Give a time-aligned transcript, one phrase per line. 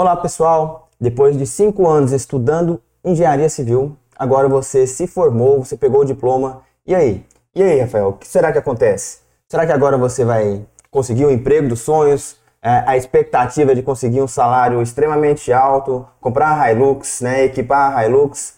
[0.00, 6.00] Olá pessoal, depois de cinco anos estudando engenharia civil, agora você se formou, você pegou
[6.00, 6.62] o diploma.
[6.86, 7.22] E aí?
[7.54, 9.18] E aí, Rafael, o que será que acontece?
[9.46, 12.38] Será que agora você vai conseguir o emprego dos sonhos?
[12.62, 18.06] É, a expectativa de conseguir um salário extremamente alto, comprar a Hilux, né, equipar a
[18.06, 18.54] Hilux.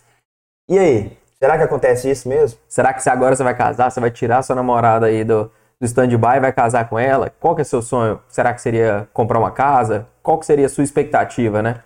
[0.71, 1.18] E aí?
[1.40, 2.57] Será que acontece isso mesmo?
[2.68, 5.50] Será que agora você vai casar, você vai tirar sua namorada aí do,
[5.82, 7.29] do stand-by vai casar com ela?
[7.41, 8.21] Qual que é seu sonho?
[8.29, 10.07] Será que seria comprar uma casa?
[10.22, 11.82] Qual que seria a sua expectativa, né?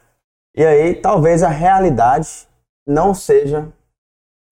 [0.54, 2.46] E aí, talvez a realidade
[2.86, 3.66] não seja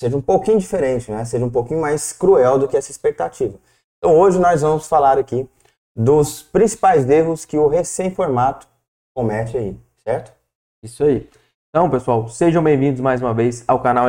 [0.00, 1.26] seja um pouquinho diferente, né?
[1.26, 3.58] Seja um pouquinho mais cruel do que essa expectativa.
[3.98, 5.46] Então, hoje nós vamos falar aqui
[5.94, 8.66] dos principais erros que o recém-formato
[9.14, 10.32] comete aí, certo?
[10.82, 11.28] Isso aí.
[11.68, 14.06] Então, pessoal, sejam bem-vindos mais uma vez ao canal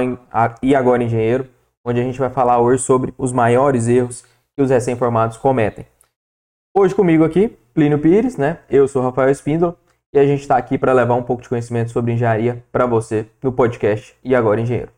[0.61, 1.49] E Agora Engenheiro,
[1.85, 4.23] onde a gente vai falar hoje sobre os maiores erros
[4.55, 5.85] que os recém-formados cometem.
[6.73, 8.59] Hoje comigo aqui, Plínio Pires, né?
[8.69, 9.77] Eu sou Rafael Espíndola
[10.13, 13.27] e a gente está aqui para levar um pouco de conhecimento sobre engenharia para você
[13.43, 14.91] no podcast E Agora Engenheiro.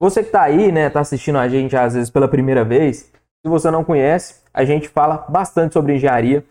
[0.00, 3.12] Você que está aí, né, está assistindo a gente às vezes pela primeira vez,
[3.48, 6.44] se você não conhece, a gente fala bastante sobre engenharia.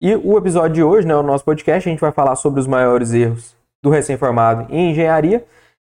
[0.00, 2.66] E o episódio de hoje, né, o nosso podcast, a gente vai falar sobre os
[2.66, 5.44] maiores erros do recém-formado em engenharia.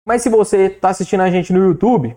[0.07, 2.17] Mas se você está assistindo a gente no YouTube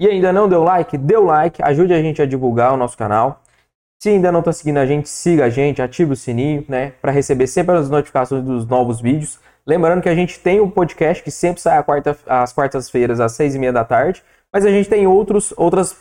[0.00, 2.96] e ainda não deu like, dê o like, ajude a gente a divulgar o nosso
[2.96, 3.40] canal.
[4.02, 7.12] Se ainda não está seguindo a gente, siga a gente, ative o sininho, né, para
[7.12, 9.38] receber sempre as notificações dos novos vídeos.
[9.66, 13.54] Lembrando que a gente tem um podcast que sempre sai quarta, às quartas-feiras às seis
[13.54, 14.22] e meia da tarde.
[14.56, 15.94] Mas a gente tem outros, outras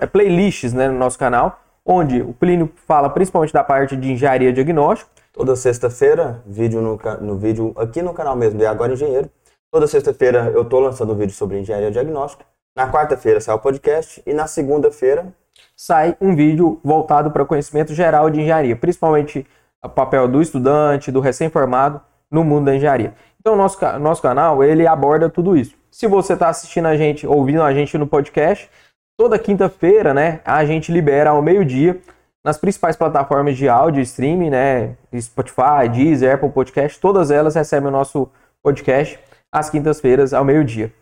[0.00, 4.52] eh, playlists né, no nosso canal, onde o Plínio fala principalmente da parte de engenharia
[4.52, 5.08] diagnóstico.
[5.32, 9.30] Toda sexta-feira, vídeo no, no vídeo aqui no canal mesmo de Agora Engenheiro.
[9.70, 12.44] Toda sexta-feira eu estou lançando um vídeo sobre engenharia diagnóstica.
[12.74, 15.32] Na quarta-feira sai o podcast e na segunda-feira
[15.76, 19.46] sai um vídeo voltado para o conhecimento geral de engenharia, principalmente
[19.84, 23.14] o papel do estudante, do recém-formado no mundo da engenharia.
[23.38, 25.78] Então, nosso, nosso canal ele aborda tudo isso.
[25.90, 28.70] Se você está assistindo a gente, ouvindo a gente no podcast,
[29.18, 32.00] toda quinta-feira, né, a gente libera ao meio-dia
[32.44, 37.92] nas principais plataformas de áudio streaming, né, Spotify, Deezer, Apple Podcast, todas elas recebem o
[37.92, 38.30] nosso
[38.62, 39.18] podcast
[39.52, 40.92] às quintas-feiras ao meio-dia.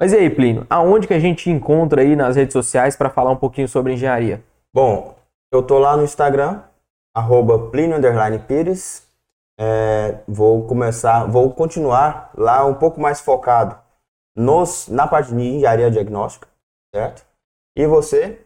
[0.00, 3.30] Mas e aí, Plínio, aonde que a gente encontra aí nas redes sociais para falar
[3.30, 4.42] um pouquinho sobre engenharia?
[4.74, 5.14] Bom,
[5.52, 6.60] eu tô lá no Instagram,
[7.16, 7.70] arroba
[8.48, 9.06] Pires.
[9.60, 13.81] É, vou começar, vou continuar lá um pouco mais focado
[14.36, 16.48] nos, na parte de engenharia diagnóstica,
[16.94, 17.24] certo?
[17.76, 18.38] E você?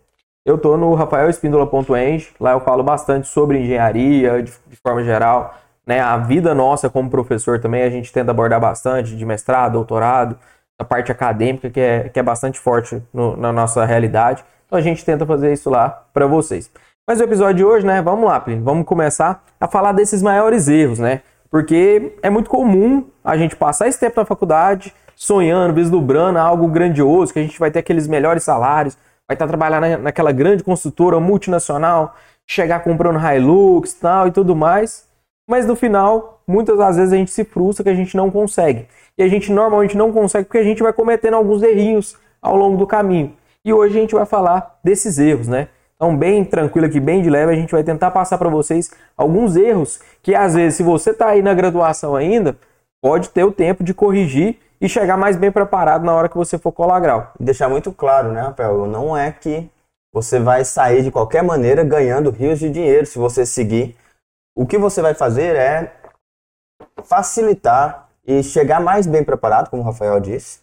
[0.44, 5.54] Eu estou no rafaelespindola.eng, lá eu falo bastante sobre engenharia, de, de, forma geral,
[5.84, 6.00] né?
[6.00, 10.38] A vida nossa como professor também, a gente tenta abordar bastante, de mestrado, doutorado,
[10.78, 14.44] a parte acadêmica, que é, que é bastante forte no, na nossa realidade.
[14.66, 16.70] Então a gente tenta fazer isso lá para vocês.
[17.08, 18.02] Mas o episódio de hoje, né?
[18.02, 21.22] Vamos lá, Plínio, vamos começar a falar desses maiores erros, né?
[21.50, 27.32] Porque é muito comum a gente passar esse tempo na faculdade, sonhando, vislumbrando algo grandioso,
[27.32, 28.96] que a gente vai ter aqueles melhores salários,
[29.26, 32.14] vai estar trabalhando naquela grande construtora multinacional,
[32.46, 35.08] chegar comprando Hilux tal e tudo mais.
[35.48, 38.86] Mas no final, muitas das vezes a gente se frustra que a gente não consegue.
[39.16, 42.76] E a gente normalmente não consegue porque a gente vai cometendo alguns errinhos ao longo
[42.76, 43.32] do caminho.
[43.64, 45.68] E hoje a gente vai falar desses erros, né?
[45.96, 49.56] Então, bem tranquilo aqui, bem de leve, a gente vai tentar passar para vocês alguns
[49.56, 52.56] erros que às vezes, se você está aí na graduação ainda,
[53.00, 56.58] pode ter o tempo de corrigir e chegar mais bem preparado na hora que você
[56.58, 57.32] for colar grau.
[57.38, 58.86] Deixar muito claro, né, Rafael?
[58.86, 59.70] Não é que
[60.12, 63.96] você vai sair de qualquer maneira ganhando rios de dinheiro se você seguir.
[64.56, 65.92] O que você vai fazer é
[67.04, 70.60] facilitar e chegar mais bem preparado, como o Rafael disse,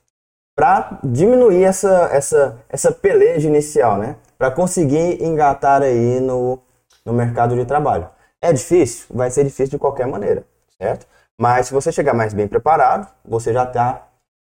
[0.56, 4.16] para diminuir essa, essa, essa peleja inicial, né?
[4.38, 6.60] Para conseguir engatar aí no,
[7.06, 8.10] no mercado de trabalho.
[8.42, 9.06] É difícil?
[9.10, 10.44] Vai ser difícil de qualquer maneira,
[10.78, 11.08] certo?
[11.40, 14.08] Mas se você chegar mais bem preparado, você já está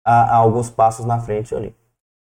[0.05, 1.75] a, a, alguns passos na frente ali.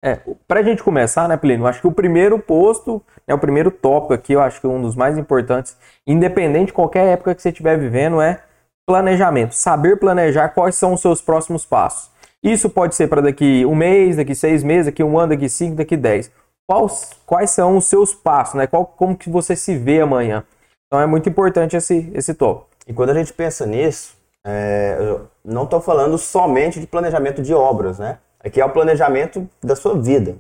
[0.04, 1.66] É, para a gente começar, né, Plínio?
[1.66, 4.96] Acho que o primeiro posto, né, o primeiro tópico aqui, eu acho que um dos
[4.96, 5.76] mais importantes,
[6.06, 8.44] independente de qualquer época que você estiver vivendo, é
[8.88, 9.54] planejamento.
[9.54, 12.12] Saber planejar quais são os seus próximos passos.
[12.44, 15.76] Isso pode ser para daqui um mês, daqui seis meses, daqui um ano, daqui cinco,
[15.76, 16.32] daqui dez.
[16.68, 18.68] Quais, quais são os seus passos, né?
[18.68, 20.44] Qual, como que você se vê amanhã?
[20.86, 22.70] Então é muito importante esse, esse tópico.
[22.88, 24.15] E quando a gente pensa nisso,
[24.46, 24.98] é,
[25.44, 28.20] não estou falando somente de planejamento de obras, né?
[28.40, 30.36] Aqui é o planejamento da sua vida,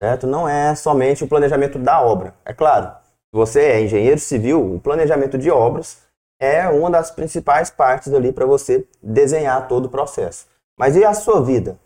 [0.00, 0.24] certo?
[0.26, 2.32] Não é somente o planejamento da obra.
[2.44, 2.92] É claro,
[3.32, 5.98] você é engenheiro civil, o planejamento de obras
[6.40, 10.46] é uma das principais partes ali para você desenhar todo o processo.
[10.78, 11.76] Mas e a sua vida?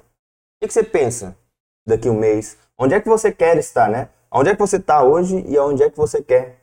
[0.62, 1.34] O que você pensa
[1.86, 2.58] daqui a um mês?
[2.78, 4.10] Onde é que você quer estar, né?
[4.30, 6.58] Onde é que você está hoje e aonde é que você quer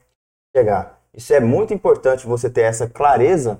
[0.55, 1.01] chegar?
[1.13, 3.59] Isso é muito importante você ter essa clareza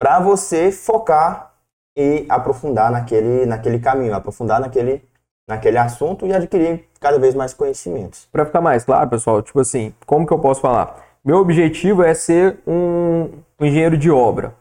[0.00, 1.52] para você focar
[1.94, 5.04] e aprofundar naquele, naquele caminho, aprofundar naquele,
[5.46, 8.26] naquele assunto e adquirir cada vez mais conhecimentos.
[8.32, 10.96] Para ficar mais claro, pessoal, tipo assim, como que eu posso falar?
[11.22, 13.28] Meu objetivo é ser um,
[13.60, 14.54] engenheiro de obra.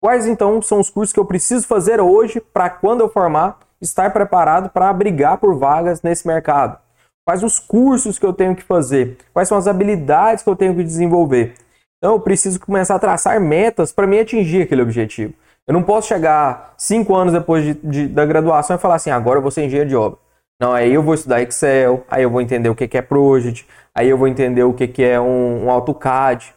[0.00, 4.10] Quais então são os cursos que eu preciso fazer hoje para quando eu formar estar
[4.10, 6.78] preparado para brigar por vagas nesse mercado?
[7.26, 9.18] Quais os cursos que eu tenho que fazer?
[9.34, 11.54] Quais são as habilidades que eu tenho que desenvolver?
[11.98, 15.34] Então eu preciso começar a traçar metas para me atingir aquele objetivo.
[15.66, 19.38] Eu não posso chegar cinco anos depois de, de, da graduação e falar assim, agora
[19.38, 20.18] eu vou ser engenheiro de obra.
[20.60, 24.08] Não, aí eu vou estudar Excel, aí eu vou entender o que é Project, aí
[24.08, 26.54] eu vou entender o que é um, um AutoCAD.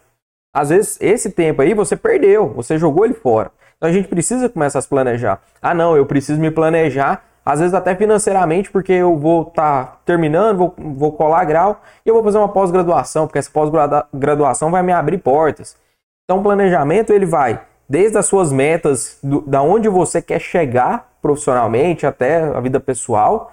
[0.53, 3.51] Às vezes, esse tempo aí você perdeu, você jogou ele fora.
[3.77, 5.41] Então a gente precisa começar a se planejar.
[5.61, 9.97] Ah, não, eu preciso me planejar, às vezes até financeiramente, porque eu vou estar tá
[10.05, 14.83] terminando, vou, vou colar grau e eu vou fazer uma pós-graduação, porque essa pós-graduação vai
[14.83, 15.75] me abrir portas.
[16.23, 17.61] Então o planejamento ele vai
[17.91, 23.51] desde as suas metas, do, da onde você quer chegar profissionalmente até a vida pessoal,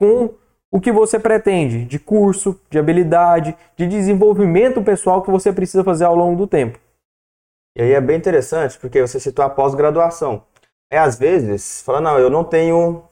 [0.00, 0.30] com
[0.72, 6.04] o que você pretende de curso, de habilidade, de desenvolvimento pessoal que você precisa fazer
[6.04, 6.78] ao longo do tempo.
[7.76, 10.42] E aí é bem interessante porque você citou a pós-graduação.
[10.90, 13.02] É às vezes, fala não, eu não tenho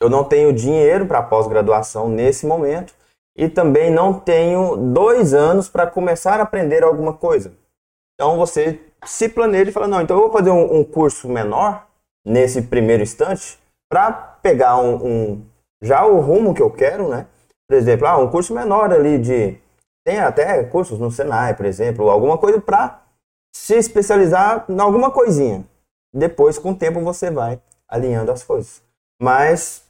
[0.00, 2.94] eu não tenho dinheiro para pós-graduação nesse momento
[3.36, 7.52] e também não tenho dois anos para começar a aprender alguma coisa.
[8.14, 11.86] Então você se planeja e fala, não, então eu vou fazer um, um curso menor
[12.26, 13.58] nesse primeiro instante
[13.88, 15.46] para pegar um, um,
[15.80, 17.26] já o rumo que eu quero, né?
[17.68, 19.58] Por exemplo, ah, um curso menor ali de
[20.04, 23.02] tem até cursos no Senai, por exemplo, alguma coisa para
[23.54, 25.64] se especializar em alguma coisinha.
[26.14, 28.82] Depois, com o tempo, você vai alinhando as coisas.
[29.20, 29.84] Mas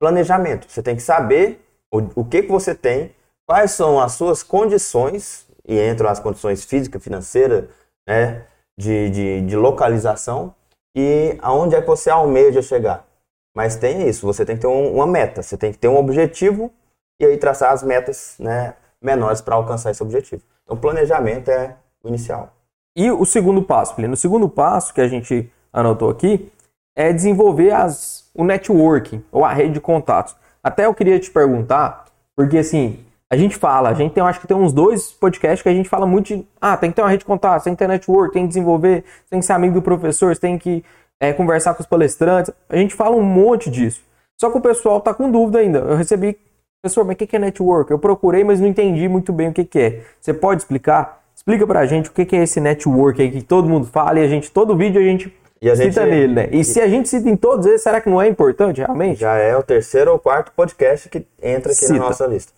[0.00, 3.14] planejamento, você tem que saber o, o que, que você tem,
[3.46, 7.68] quais são as suas condições, e entram as condições físicas, financeiras,
[8.06, 8.44] né,
[8.78, 10.54] de, de, de localização
[10.96, 13.06] e aonde é que você almeja chegar.
[13.54, 15.96] Mas tem isso, você tem que ter um, uma meta, você tem que ter um
[15.96, 16.72] objetivo
[17.20, 20.42] e aí traçar as metas né, menores para alcançar esse objetivo.
[20.64, 22.54] Então, planejamento é o inicial.
[22.96, 24.10] E o segundo passo, Felipe?
[24.10, 26.50] No segundo passo que a gente anotou aqui
[26.96, 30.36] é desenvolver as, o networking ou a rede de contatos.
[30.62, 32.06] Até eu queria te perguntar,
[32.36, 32.98] porque assim,
[33.30, 35.88] a gente fala, a gente tem, acho que tem uns dois podcasts que a gente
[35.88, 38.32] fala muito de, ah, tem que ter uma rede de contato, tem que ter network,
[38.32, 40.84] tem que desenvolver, tem que ser amigo do professor, tem que
[41.20, 42.52] é, conversar com os palestrantes.
[42.68, 44.02] A gente fala um monte disso.
[44.40, 45.78] Só que o pessoal tá com dúvida ainda.
[45.78, 46.36] Eu recebi,
[46.82, 47.90] professor, mas o que é network?
[47.90, 50.02] Eu procurei, mas não entendi muito bem o que é.
[50.20, 51.22] Você pode explicar?
[51.36, 54.28] Explica pra gente o que é esse network aí que todo mundo fala e a
[54.28, 56.10] gente, todo vídeo a gente e a cita gente...
[56.10, 56.48] nele, né?
[56.50, 59.20] E, e se a gente cita em todos eles, será que não é importante realmente?
[59.20, 61.92] Já é o terceiro ou quarto podcast que entra aqui cita.
[61.94, 62.52] na nossa lista.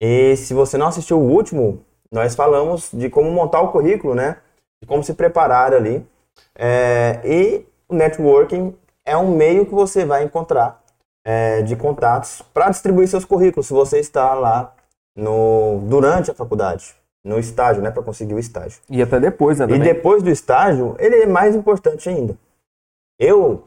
[0.00, 4.36] E se você não assistiu o último, nós falamos de como montar o currículo, né?
[4.80, 6.06] De como se preparar ali.
[6.56, 8.74] É, e o networking
[9.04, 10.82] é um meio que você vai encontrar
[11.24, 14.74] é, de contatos para distribuir seus currículos, se você está lá
[15.16, 16.94] no, durante a faculdade,
[17.24, 17.90] no estágio, né?
[17.90, 18.80] Para conseguir o estágio.
[18.88, 19.66] E até depois, né?
[19.66, 19.80] Também.
[19.80, 22.36] E depois do estágio, ele é mais importante ainda.
[23.18, 23.64] Eu,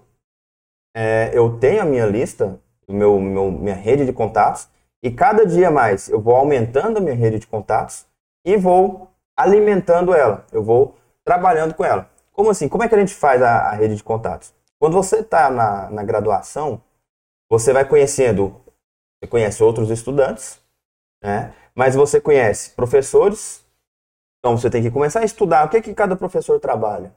[0.96, 4.70] é, eu tenho a minha lista, meu, meu, minha rede de contatos,
[5.04, 8.06] e cada dia mais eu vou aumentando a minha rede de contatos
[8.46, 12.10] e vou alimentando ela, eu vou trabalhando com ela.
[12.32, 12.70] Como assim?
[12.70, 14.54] Como é que a gente faz a, a rede de contatos?
[14.80, 16.82] Quando você está na, na graduação,
[17.50, 18.56] você vai conhecendo,
[19.20, 20.61] você conhece outros estudantes,
[21.22, 21.54] né?
[21.76, 23.64] mas você conhece professores,
[24.40, 27.14] então você tem que começar a estudar o que, é que cada professor trabalha.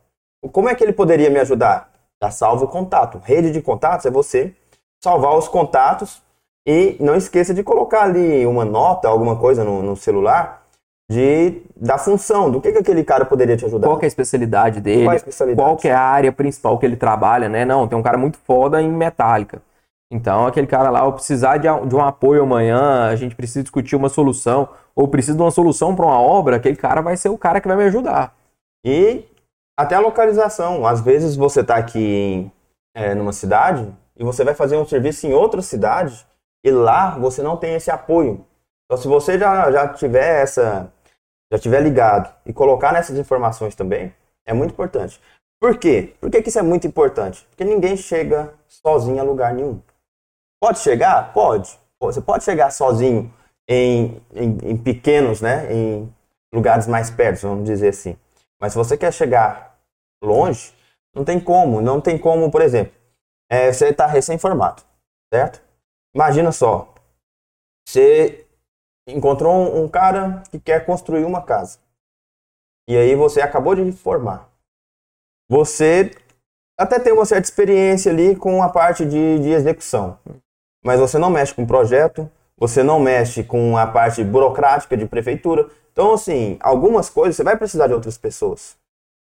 [0.53, 1.91] Como é que ele poderia me ajudar?
[2.23, 3.21] Já salva o contato.
[3.25, 4.55] Rede de contatos é você
[5.03, 6.23] salvar os contatos
[6.67, 10.65] e não esqueça de colocar ali uma nota, alguma coisa no, no celular
[11.11, 13.89] de, da função, do que, que aquele cara poderia te ajudar.
[13.89, 15.69] Qual é a especialidade dele, qual, é a especialidade?
[15.69, 17.65] qual é a área principal que ele trabalha, né?
[17.65, 19.63] Não, tem um cara muito foda em metálica.
[20.11, 23.97] Então, aquele cara lá, eu precisar de, de um apoio amanhã, a gente precisa discutir
[23.97, 27.39] uma solução, ou precisa de uma solução para uma obra, aquele cara vai ser o
[27.39, 28.37] cara que vai me ajudar.
[28.85, 29.25] E
[29.77, 30.87] até a localização.
[30.87, 32.53] Às vezes você está aqui em,
[32.95, 36.27] é, numa cidade e você vai fazer um serviço em outra cidade
[36.65, 38.45] e lá você não tem esse apoio.
[38.85, 40.93] Então, se você já, já tiver essa,
[41.53, 44.15] já tiver ligado e colocar nessas informações também,
[44.47, 45.21] é muito importante.
[45.61, 46.15] Por quê?
[46.21, 47.47] Por que, que isso é muito importante?
[47.51, 49.81] Porque ninguém chega sozinho a lugar nenhum.
[50.65, 51.31] Pode chegar?
[51.35, 51.79] Pode.
[52.01, 53.31] Você pode chegar sozinho
[53.69, 55.71] em, em, em pequenos, né?
[55.71, 56.11] Em
[56.55, 58.17] lugares mais perto, vamos dizer assim.
[58.59, 59.79] Mas se você quer chegar
[60.23, 60.75] longe,
[61.15, 61.83] não tem como.
[61.83, 62.95] Não tem como, por exemplo,
[63.51, 64.83] é, você está recém-formado,
[65.31, 65.63] certo?
[66.15, 66.95] Imagina só,
[67.87, 68.47] você
[69.07, 71.79] encontrou um, cara que quer construir uma casa.
[72.89, 74.49] E aí você acabou de formar.
[75.47, 76.11] Você
[76.81, 80.19] até tem uma certa experiência ali com a parte de, de execução.
[80.85, 85.69] Mas você não mexe com projeto, você não mexe com a parte burocrática de prefeitura.
[85.93, 88.77] Então, assim, algumas coisas você vai precisar de outras pessoas.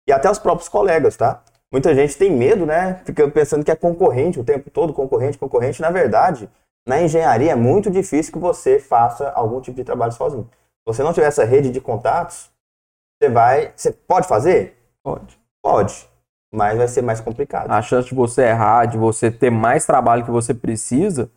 [0.06, 1.42] E até os próprios colegas, tá?
[1.72, 3.00] Muita gente tem medo, né?
[3.04, 5.82] Fica pensando que é concorrente o tempo todo, concorrente, concorrente.
[5.82, 6.48] Na verdade,
[6.86, 10.48] na engenharia é muito difícil que você faça algum tipo de trabalho sozinho.
[10.52, 12.50] Se você não tiver essa rede de contatos,
[13.20, 13.72] você vai.
[13.76, 14.78] Você pode fazer?
[15.02, 15.38] Pode.
[15.62, 16.08] Pode.
[16.50, 17.70] Mas vai ser mais complicado.
[17.70, 21.30] A chance de você errar, de você ter mais trabalho que você precisa,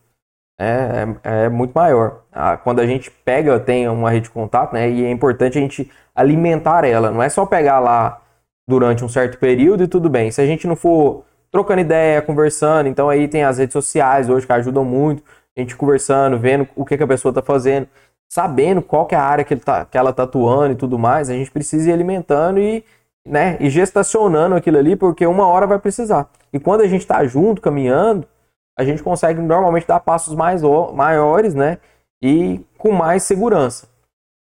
[0.61, 2.21] é, é, é muito maior.
[2.31, 4.89] Ah, quando a gente pega, tem uma rede de contato, né?
[4.89, 7.09] E é importante a gente alimentar ela.
[7.09, 8.21] Não é só pegar lá
[8.67, 10.31] durante um certo período e tudo bem.
[10.31, 14.45] Se a gente não for trocando ideia, conversando, então aí tem as redes sociais hoje
[14.45, 15.23] que ajudam muito,
[15.57, 17.87] a gente conversando, vendo o que, que a pessoa está fazendo,
[18.29, 20.97] sabendo qual que é a área que, ele tá, que ela está atuando e tudo
[20.97, 22.85] mais, a gente precisa ir alimentando e,
[23.27, 26.29] né, e gestacionando aquilo ali, porque uma hora vai precisar.
[26.53, 28.25] E quando a gente está junto, caminhando,
[28.77, 30.61] a gente consegue normalmente dar passos mais
[30.93, 31.79] maiores, né,
[32.21, 33.87] e com mais segurança.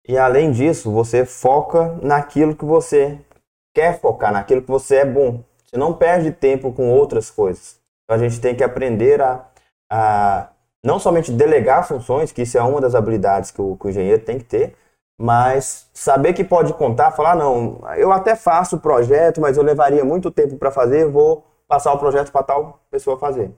[0.08, 3.20] E além disso, você foca naquilo que você
[3.76, 5.44] quer focar, naquilo que você é bom.
[5.66, 7.80] Você não perde tempo com outras coisas.
[8.04, 9.46] Então a gente tem que aprender a,
[9.92, 10.50] a
[10.84, 14.24] não somente delegar funções, que isso é uma das habilidades que o, que o engenheiro
[14.24, 14.76] tem que ter,
[15.20, 20.04] mas saber que pode contar, falar, não, eu até faço o projeto, mas eu levaria
[20.04, 23.52] muito tempo para fazer, vou passar o projeto para tal pessoa fazer.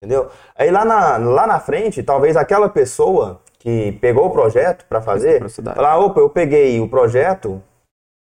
[0.00, 0.30] Entendeu?
[0.54, 5.48] Aí lá na, lá na frente, talvez aquela pessoa que pegou o projeto para fazer,
[5.50, 7.62] falar, opa, eu peguei o projeto,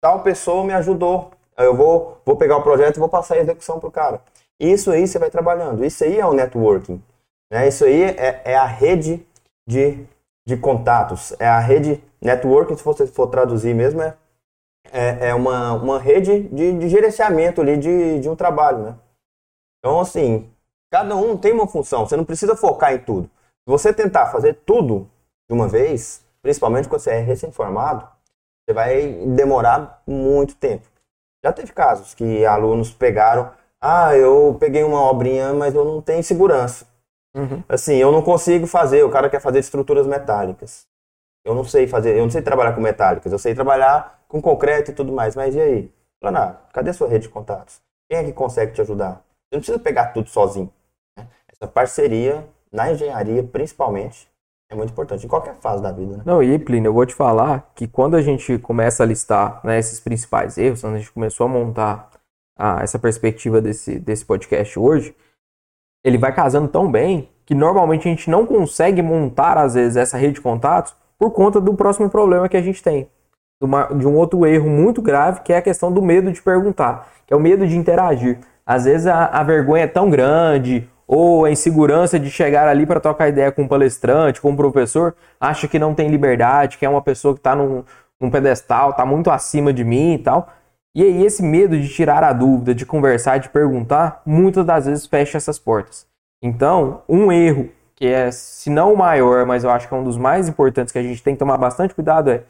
[0.01, 1.31] tal pessoa me ajudou.
[1.57, 4.21] Eu vou, vou pegar o projeto e vou passar a execução para o cara.
[4.59, 5.85] Isso aí você vai trabalhando.
[5.85, 7.01] Isso aí é o networking.
[7.51, 7.67] Né?
[7.67, 9.25] Isso aí é, é a rede
[9.67, 10.03] de,
[10.47, 11.33] de contatos.
[11.39, 14.17] É a rede networking, se você for traduzir mesmo, é,
[14.91, 18.79] é, é uma, uma rede de, de gerenciamento ali de, de um trabalho.
[18.79, 18.95] Né?
[19.79, 20.50] Então, assim,
[20.91, 22.05] cada um tem uma função.
[22.05, 23.29] Você não precisa focar em tudo.
[23.63, 25.09] Se você tentar fazer tudo
[25.49, 28.07] de uma vez, principalmente quando você é recém-formado,
[28.63, 30.87] você vai demorar muito tempo.
[31.43, 36.23] Já teve casos que alunos pegaram, ah, eu peguei uma obrinha, mas eu não tenho
[36.23, 36.85] segurança.
[37.35, 37.63] Uhum.
[37.67, 40.85] Assim, eu não consigo fazer, o cara quer fazer estruturas metálicas.
[41.43, 44.91] Eu não sei fazer, eu não sei trabalhar com metálicas, eu sei trabalhar com concreto
[44.91, 45.91] e tudo mais, mas e aí?
[46.23, 47.81] Lana, cadê a sua rede de contatos?
[48.07, 49.23] Quem é que consegue te ajudar?
[49.49, 50.71] Você não precisa pegar tudo sozinho.
[51.67, 54.29] Parceria, na engenharia principalmente,
[54.71, 56.17] é muito importante, em qualquer fase da vida.
[56.17, 56.23] Né?
[56.25, 59.77] Não, e Plínio, eu vou te falar que quando a gente começa a listar né,
[59.77, 62.09] esses principais erros, quando a gente começou a montar
[62.57, 65.13] a, essa perspectiva desse, desse podcast hoje,
[66.05, 70.17] ele vai casando tão bem que normalmente a gente não consegue montar, às vezes, essa
[70.17, 73.09] rede de contatos por conta do próximo problema que a gente tem.
[73.97, 77.33] De um outro erro muito grave, que é a questão do medo de perguntar, que
[77.33, 78.39] é o medo de interagir.
[78.65, 82.97] Às vezes a, a vergonha é tão grande, ou a insegurança de chegar ali para
[83.01, 86.89] trocar ideia com um palestrante, com um professor, acha que não tem liberdade, que é
[86.89, 87.83] uma pessoa que está num,
[88.17, 90.47] num pedestal, está muito acima de mim e tal.
[90.95, 95.05] E aí esse medo de tirar a dúvida, de conversar, de perguntar, muitas das vezes
[95.05, 96.07] fecha essas portas.
[96.41, 100.05] Então, um erro que é, se não o maior, mas eu acho que é um
[100.05, 102.43] dos mais importantes que a gente tem que tomar bastante cuidado é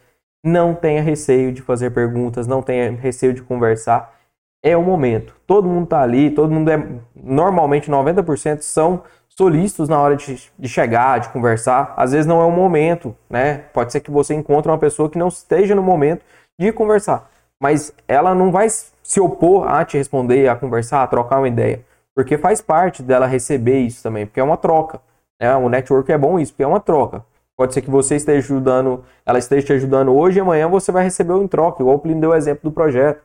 [0.45, 4.20] não tenha receio de fazer perguntas, não tenha receio de conversar
[4.63, 5.35] é o momento.
[5.47, 6.87] Todo mundo está ali, todo mundo é.
[7.15, 11.93] Normalmente, 90% são solícitos na hora de, de, chegar, de conversar.
[11.97, 13.65] Às vezes não é o momento, né?
[13.73, 16.23] Pode ser que você encontre uma pessoa que não esteja no momento
[16.59, 17.29] de conversar.
[17.61, 21.83] Mas ela não vai se opor a te responder, a conversar, a trocar uma ideia.
[22.15, 25.01] Porque faz parte dela receber isso também, porque é uma troca.
[25.41, 25.55] Né?
[25.55, 27.23] O network é bom isso, porque é uma troca.
[27.57, 31.03] Pode ser que você esteja ajudando, ela esteja te ajudando hoje e amanhã você vai
[31.03, 33.21] receber em troca, igual o Plínio deu o exemplo do projeto.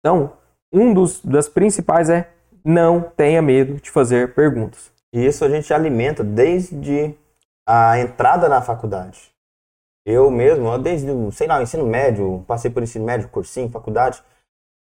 [0.00, 0.32] Então,
[0.72, 2.28] um dos das principais é
[2.64, 4.90] não tenha medo de fazer perguntas.
[5.12, 7.14] E isso a gente alimenta desde
[7.66, 9.30] a entrada na faculdade.
[10.04, 14.22] Eu mesmo, desde, sei lá, ensino médio, passei por ensino médio, cursinho, faculdade,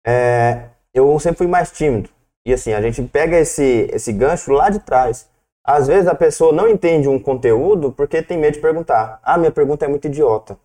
[0.06, 2.10] é, eu sempre fui mais tímido.
[2.46, 5.30] E assim, a gente pega esse, esse gancho lá de trás.
[5.64, 9.20] Às vezes a pessoa não entende um conteúdo porque tem medo de perguntar.
[9.22, 10.58] Ah, minha pergunta é muito idiota.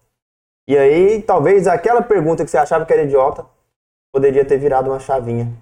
[0.68, 3.46] E aí, talvez aquela pergunta que você achava que era idiota,
[4.16, 5.52] poderia ter virado uma chavinha.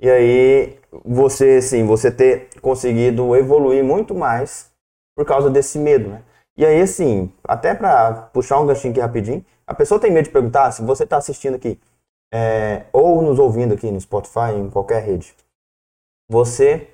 [0.00, 4.70] E aí você, sim, você ter conseguido evoluir muito mais
[5.16, 6.22] por causa desse medo, né?
[6.56, 10.30] E aí, assim, até para puxar um ganchinho aqui rapidinho, a pessoa tem medo de
[10.30, 11.76] perguntar, se você está assistindo aqui,
[12.32, 15.34] é, ou nos ouvindo aqui no Spotify, em qualquer rede,
[16.30, 16.86] você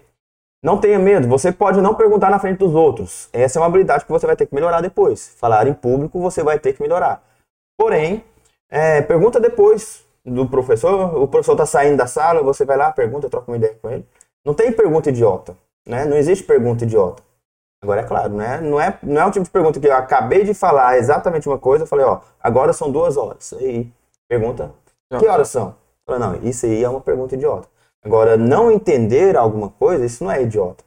[0.62, 3.28] não tenha medo, você pode não perguntar na frente dos outros.
[3.30, 5.34] Essa é uma habilidade que você vai ter que melhorar depois.
[5.36, 7.22] Falar em público você vai ter que melhorar.
[7.76, 8.24] Porém,
[8.70, 11.16] é, pergunta depois do professor.
[11.16, 14.06] O professor está saindo da sala, você vai lá, pergunta, troca uma ideia com ele.
[14.44, 15.56] Não tem pergunta idiota.
[15.86, 16.04] Né?
[16.04, 17.22] Não existe pergunta idiota.
[17.82, 18.62] Agora, é claro, né?
[18.62, 21.58] não, é, não é o tipo de pergunta que eu acabei de falar exatamente uma
[21.58, 23.52] coisa, eu falei, ó, agora são duas horas.
[23.60, 23.92] E
[24.26, 24.72] pergunta,
[25.18, 25.76] que horas são?
[26.06, 27.68] Falo, não, isso aí é uma pergunta idiota.
[28.02, 30.82] Agora, não entender alguma coisa, isso não é idiota.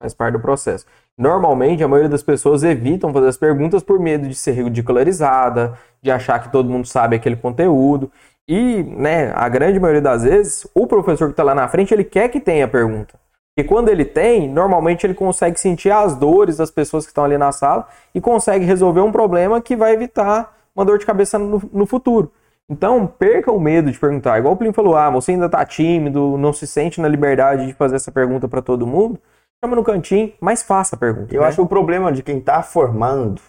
[0.00, 0.84] Faz parte do processo.
[1.16, 6.10] Normalmente, a maioria das pessoas evitam fazer as perguntas por medo de ser ridicularizada, de
[6.10, 8.10] achar que todo mundo sabe aquele conteúdo.
[8.48, 12.04] E, né, a grande maioria das vezes, o professor que está lá na frente, ele
[12.04, 13.18] quer que tenha pergunta.
[13.58, 17.38] E quando ele tem, normalmente ele consegue sentir as dores das pessoas que estão ali
[17.38, 21.62] na sala e consegue resolver um problema que vai evitar uma dor de cabeça no,
[21.72, 22.30] no futuro.
[22.68, 24.38] Então, perca o medo de perguntar.
[24.38, 27.72] Igual o Plim falou, ah, você ainda está tímido, não se sente na liberdade de
[27.72, 29.18] fazer essa pergunta para todo mundo.
[29.64, 31.34] Chama no cantinho, mas faça a pergunta.
[31.34, 31.48] Eu né?
[31.48, 33.40] acho que o problema de quem está formando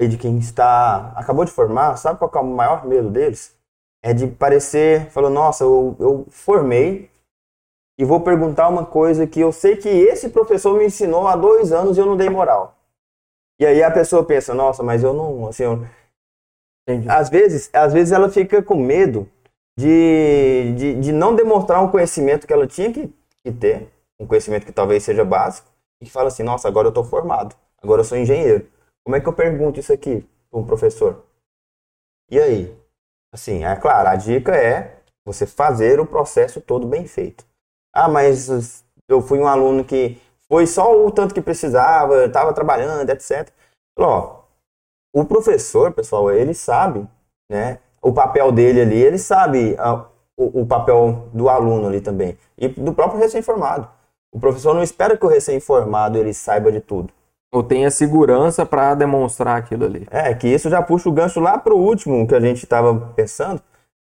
[0.00, 3.54] e de quem está acabou de formar, sabe qual é o maior medo deles?
[4.02, 7.10] É de parecer, falou, nossa, eu, eu formei
[7.98, 11.70] e vou perguntar uma coisa que eu sei que esse professor me ensinou há dois
[11.70, 12.74] anos e eu não dei moral.
[13.58, 15.86] E aí a pessoa pensa, nossa, mas eu não, assim, eu,
[17.08, 19.28] às vezes, às vezes ela fica com medo
[19.78, 23.88] de, de, de não demonstrar um conhecimento que ela tinha que, que, ter,
[24.18, 25.68] um conhecimento que talvez seja básico,
[26.00, 28.66] e fala assim, nossa, agora eu estou formado, agora eu sou engenheiro.
[29.04, 31.24] Como é que eu pergunto isso aqui para um professor?
[32.30, 32.79] E aí?
[33.32, 37.44] Assim, é claro, a dica é você fazer o processo todo bem feito.
[37.94, 43.08] Ah, mas eu fui um aluno que foi só o tanto que precisava, estava trabalhando,
[43.10, 43.48] etc.
[43.98, 44.40] Ó,
[45.14, 47.06] o professor, pessoal, ele sabe,
[47.50, 47.78] né?
[48.02, 52.38] O papel dele ali, ele sabe a, o, o, papel do aluno ali também.
[52.56, 53.88] E do próprio recém-formado.
[54.32, 57.12] O professor não espera que o recém-formado ele saiba de tudo.
[57.52, 60.06] Ou tenha segurança para demonstrar aquilo ali.
[60.10, 63.12] É, que isso já puxa o gancho lá para o último que a gente estava
[63.16, 63.60] pensando.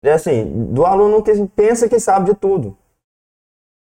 [0.03, 2.77] É assim, do aluno que pensa que sabe de tudo.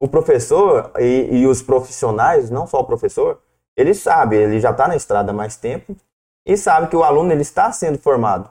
[0.01, 3.41] O professor e, e os profissionais, não só o professor,
[3.75, 5.95] ele sabe, ele já está na estrada há mais tempo,
[6.45, 8.49] e sabe que o aluno ele está sendo formado.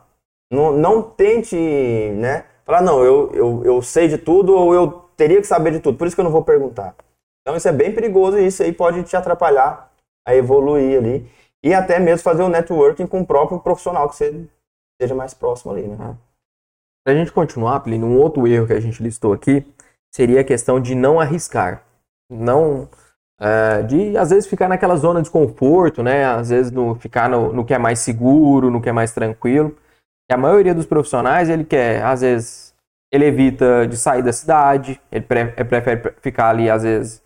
[0.50, 2.44] Não, não tente, né?
[2.64, 5.98] Falar, não, eu, eu, eu sei de tudo ou eu teria que saber de tudo,
[5.98, 6.94] por isso que eu não vou perguntar.
[7.42, 9.90] Então isso é bem perigoso e isso aí pode te atrapalhar
[10.28, 11.30] a evoluir ali.
[11.64, 14.46] E até mesmo fazer um networking com o próprio profissional que você
[14.94, 16.16] esteja mais próximo ali, né?
[17.04, 19.66] Para a gente continuar, Plínio, um outro erro que a gente listou aqui
[20.14, 21.82] seria a questão de não arriscar.
[22.30, 22.88] Não
[23.40, 26.26] é, de às vezes ficar naquela zona de conforto, né?
[26.26, 29.74] Às vezes no, ficar no, no, que é mais seguro, no que é mais tranquilo.
[30.30, 32.74] E a maioria dos profissionais ele quer, às vezes,
[33.10, 37.22] ele evita de sair da cidade, ele prefere ficar ali, às vezes,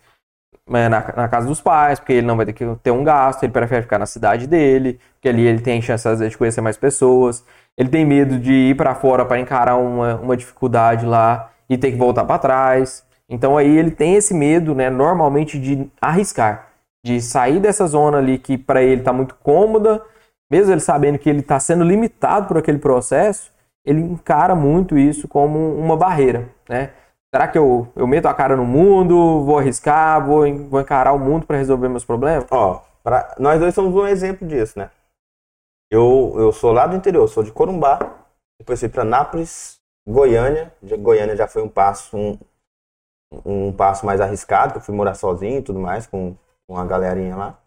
[0.67, 3.51] na, na, casa dos pais, porque ele não vai ter que ter um gasto, ele
[3.51, 7.43] prefere ficar na cidade dele, porque ali ele tem chance, vezes, de conhecer mais pessoas.
[7.77, 11.91] Ele tem medo de ir para fora para encarar uma, uma dificuldade lá e ter
[11.91, 13.05] que voltar para trás.
[13.27, 16.67] Então aí ele tem esse medo, né, normalmente de arriscar,
[17.05, 20.01] de sair dessa zona ali que para ele está muito cômoda,
[20.51, 23.51] mesmo ele sabendo que ele está sendo limitado por aquele processo,
[23.85, 26.91] ele encara muito isso como uma barreira, né?
[27.33, 31.19] Será que eu, eu meto a cara no mundo, vou arriscar, vou, vou encarar o
[31.19, 32.45] mundo para resolver meus problemas?
[32.51, 34.91] Ó, pra, nós dois somos um exemplo disso, né?
[35.89, 37.97] Eu, eu sou lá do interior, sou de Corumbá,
[38.59, 40.71] depois fui para Nápoles, Goiânia.
[40.99, 42.37] Goiânia já foi um passo, um,
[43.43, 46.35] um passo mais arriscado, que eu fui morar sozinho e tudo mais, com,
[46.67, 47.59] com a galerinha lá.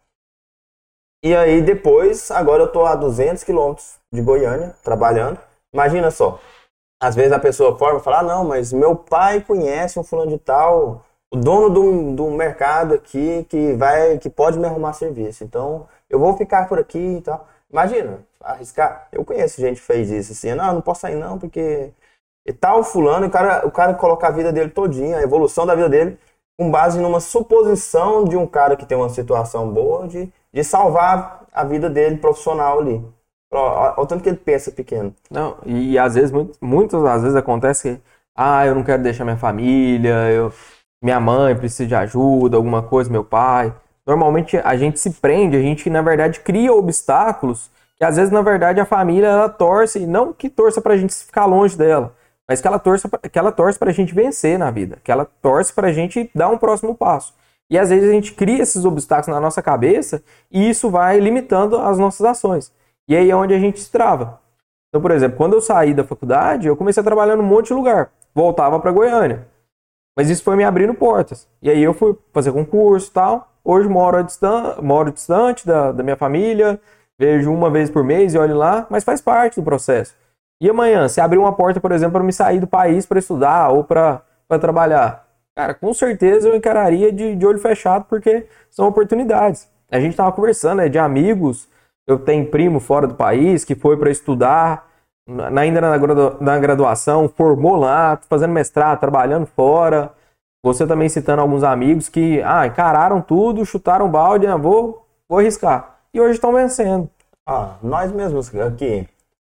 [1.25, 5.41] E aí depois, agora eu tô a 200 quilômetros de Goiânia, trabalhando.
[5.75, 6.39] Imagina só,
[7.01, 10.31] às vezes a pessoa forma e fala, ah, não, mas meu pai conhece um fulano
[10.31, 15.45] de tal, o dono do, do mercado aqui que vai, que pode me arrumar serviço.
[15.45, 17.47] Então, eu vou ficar por aqui e tal.
[17.71, 19.09] Imagina, arriscar.
[19.13, 21.93] Eu conheço gente que fez isso assim, não, não posso sair não, porque
[22.47, 25.75] e tal fulano, o cara, o cara coloca a vida dele todinha, a evolução da
[25.75, 26.19] vida dele,
[26.57, 31.45] com base numa suposição de um cara que tem uma situação boa de, de salvar
[31.53, 33.05] a vida dele profissional ali.
[33.51, 35.15] Olha o tanto que ele pensa pequeno.
[35.31, 38.03] Não, e às vezes, muitas às vezes acontece que,
[38.35, 40.53] ah, eu não quero deixar minha família, eu,
[41.03, 43.73] minha mãe precisa de ajuda, alguma coisa, meu pai.
[44.07, 48.43] Normalmente a gente se prende, a gente na verdade cria obstáculos que às vezes na
[48.43, 52.15] verdade a família ela torce, não que torça pra gente ficar longe dela,
[52.49, 55.25] mas que ela torce que ela torce para a gente vencer na vida, que ela
[55.25, 57.35] torce para a gente dar um próximo passo.
[57.69, 61.79] E às vezes a gente cria esses obstáculos na nossa cabeça e isso vai limitando
[61.79, 62.73] as nossas ações.
[63.09, 64.41] E aí é onde a gente se trava.
[64.89, 67.75] Então, por exemplo, quando eu saí da faculdade, eu comecei a trabalhar num monte de
[67.75, 68.11] lugar.
[68.35, 69.47] voltava para Goiânia.
[70.17, 71.47] Mas isso foi me abrindo portas.
[71.61, 73.49] E aí eu fui fazer concurso e tal.
[73.63, 76.81] Hoje moro, distan moro distante da, da minha família,
[77.19, 80.15] vejo uma vez por mês e olho lá, mas faz parte do processo.
[80.61, 83.69] E amanhã, se abrir uma porta, por exemplo, para me sair do país para estudar
[83.69, 84.23] ou para
[84.61, 89.69] trabalhar, cara, com certeza eu encararia de, de olho fechado, porque são oportunidades.
[89.91, 91.69] A gente estava conversando né, de amigos,
[92.07, 94.89] eu tenho primo fora do país que foi para estudar,
[95.59, 100.13] ainda na, gradua, na graduação, formou lá, fazendo mestrado, trabalhando fora.
[100.65, 105.99] Você também citando alguns amigos que ah, encararam tudo, chutaram balde, ah, vou, vou arriscar.
[106.13, 107.11] E hoje estão vencendo.
[107.47, 109.09] Ah, nós mesmos aqui,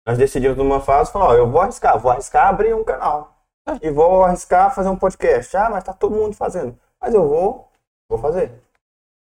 [0.07, 3.33] nós decidimos numa fase, falar, ó, eu vou arriscar, vou arriscar abrir um canal.
[3.81, 5.55] E vou arriscar fazer um podcast.
[5.55, 6.77] Ah, mas tá todo mundo fazendo.
[6.99, 7.69] Mas eu vou,
[8.09, 8.51] vou fazer.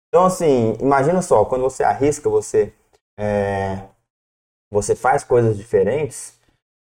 [0.08, 2.72] Então, assim, imagina só, quando você arrisca, você,
[3.22, 3.88] é,
[4.68, 6.40] você faz coisas diferentes,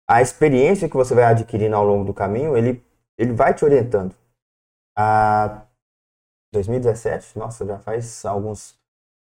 [0.09, 2.85] a experiência que você vai adquirindo ao longo do caminho, ele,
[3.19, 4.15] ele vai te orientando.
[4.97, 5.67] A
[6.55, 8.79] 2017, nossa, já faz alguns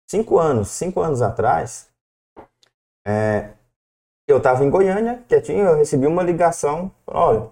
[0.10, 1.90] cinco anos, cinco anos atrás,
[3.08, 3.54] é,
[4.28, 7.50] eu estava em Goiânia, quietinho, eu recebi uma ligação, olha,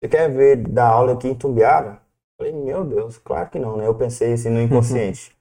[0.00, 2.00] você quer ver dar aula aqui em Tumbiara?
[2.38, 3.86] Falei, meu Deus, claro que não, né?
[3.86, 5.36] Eu pensei assim no inconsciente.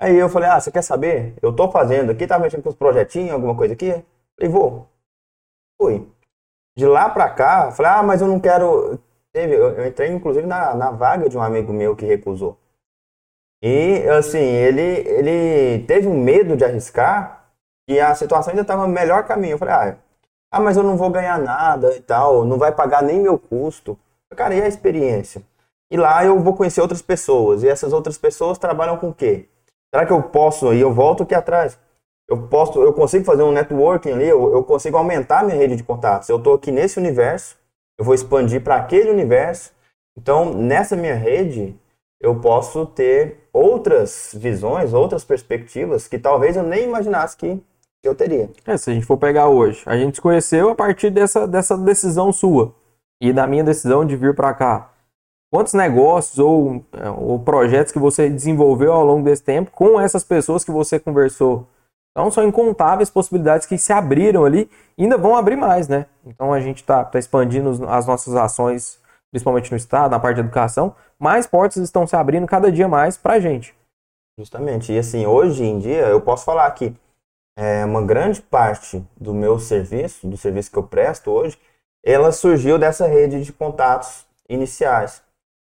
[0.00, 1.34] Aí eu falei, ah, você quer saber?
[1.42, 3.90] Eu tô fazendo aqui, tava mexendo com os projetinhos, alguma coisa aqui?
[4.34, 4.88] Falei, vou.
[5.80, 6.08] Fui.
[6.76, 8.98] De lá pra cá, falei, ah, mas eu não quero.
[9.32, 12.58] Teve, eu, entrei inclusive na, na vaga de um amigo meu que recusou.
[13.62, 17.52] E assim, ele, ele teve um medo de arriscar
[17.86, 19.54] e a situação ainda estava melhor caminho.
[19.54, 19.98] Eu falei, ah,
[20.50, 23.98] ah, mas eu não vou ganhar nada e tal, não vai pagar nem meu custo.
[24.34, 25.42] Cara, e a experiência?
[25.90, 27.62] E lá eu vou conhecer outras pessoas.
[27.62, 29.49] E essas outras pessoas trabalham com o quê?
[29.92, 31.78] Será que eu posso, e eu volto aqui atrás,
[32.28, 35.82] eu posso, eu consigo fazer um networking ali, eu, eu consigo aumentar minha rede de
[35.82, 36.28] contatos.
[36.28, 37.56] Eu estou aqui nesse universo,
[37.98, 39.72] eu vou expandir para aquele universo.
[40.16, 41.76] Então, nessa minha rede,
[42.20, 47.60] eu posso ter outras visões, outras perspectivas que talvez eu nem imaginasse que
[48.02, 48.48] eu teria.
[48.64, 51.76] É, se a gente for pegar hoje, a gente se conheceu a partir dessa, dessa
[51.76, 52.72] decisão sua
[53.20, 54.92] e da minha decisão de vir para cá.
[55.52, 60.22] Quantos negócios ou, é, ou projetos que você desenvolveu ao longo desse tempo com essas
[60.22, 61.66] pessoas que você conversou?
[62.12, 66.06] Então são incontáveis possibilidades que se abriram ali e ainda vão abrir mais, né?
[66.24, 69.00] Então a gente está tá expandindo as nossas ações,
[69.32, 73.16] principalmente no Estado, na parte de educação, mais portas estão se abrindo cada dia mais
[73.16, 73.74] para a gente.
[74.38, 74.92] Justamente.
[74.92, 76.94] E assim, hoje em dia, eu posso falar que
[77.56, 81.58] é, uma grande parte do meu serviço, do serviço que eu presto hoje,
[82.04, 85.22] ela surgiu dessa rede de contatos iniciais.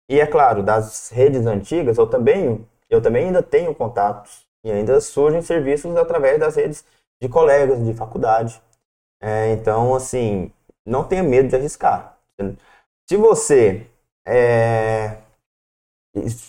[0.10, 5.00] E é claro, das redes antigas, eu também, eu também ainda tenho contatos e ainda
[5.02, 6.86] surgem serviços através das redes
[7.22, 8.62] de colegas de faculdade.
[9.22, 10.52] É, então, assim,
[10.86, 12.18] não tenha medo de arriscar.
[13.10, 13.88] Se você
[14.26, 15.18] é,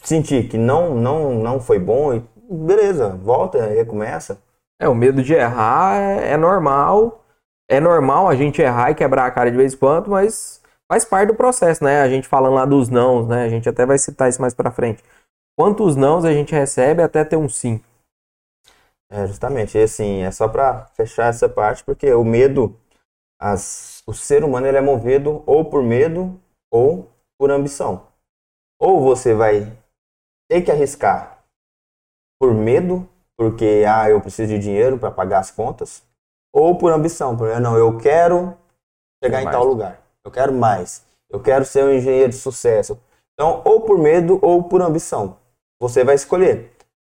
[0.04, 4.40] sentir que não, não, não foi bom, beleza, volta, recomeça.
[4.80, 7.24] É, o medo de errar é, é normal.
[7.70, 10.57] É normal a gente errar e quebrar a cara de vez em quando, mas
[10.90, 12.00] faz parte do processo, né?
[12.00, 13.44] A gente falando lá dos nãos, né?
[13.44, 15.02] A gente até vai citar isso mais pra frente.
[15.56, 17.82] Quantos nãos a gente recebe até ter um sim?
[19.10, 19.76] É, justamente.
[19.76, 22.78] E assim, é só pra fechar essa parte, porque o medo,
[23.40, 28.06] as, o ser humano ele é movido ou por medo ou por ambição.
[28.80, 29.72] Ou você vai
[30.48, 31.42] ter que arriscar
[32.40, 36.02] por medo porque ah, eu preciso de dinheiro para pagar as contas,
[36.52, 38.58] ou por ambição, porque não, eu quero
[39.22, 42.98] chegar em tal lugar, eu quero mais, eu quero ser um engenheiro de sucesso.
[43.34, 45.36] Então, ou por medo ou por ambição,
[45.80, 46.72] você vai escolher.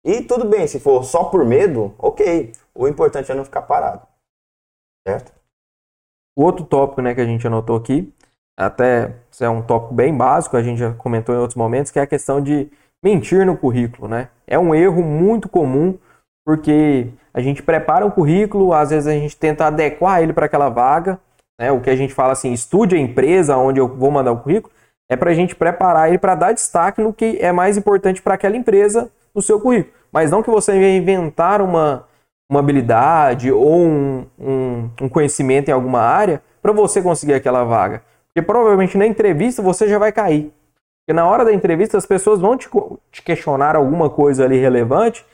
[0.04, 2.52] E tudo bem, se for só por medo, ok.
[2.74, 4.08] O importante é não ficar parado,
[5.08, 5.34] certo?
[6.38, 8.14] O outro tópico, né, que a gente anotou aqui,
[8.58, 12.02] até é um tópico bem básico, a gente já comentou em outros momentos, que é
[12.02, 12.70] a questão de
[13.04, 14.30] mentir no currículo, né?
[14.46, 15.98] É um erro muito comum
[16.46, 20.70] porque a gente prepara um currículo, às vezes a gente tenta adequar ele para aquela
[20.70, 21.20] vaga,
[21.60, 21.72] né?
[21.72, 24.74] O que a gente fala assim, estude a empresa onde eu vou mandar o currículo,
[25.10, 28.36] é para a gente preparar ele para dar destaque no que é mais importante para
[28.36, 29.94] aquela empresa no seu currículo.
[30.12, 32.08] Mas não que você venha inventar uma,
[32.50, 38.04] uma habilidade ou um, um, um conhecimento em alguma área para você conseguir aquela vaga.
[38.28, 40.54] Porque provavelmente na entrevista você já vai cair.
[41.02, 42.70] Porque na hora da entrevista as pessoas vão te,
[43.12, 45.26] te questionar alguma coisa ali relevante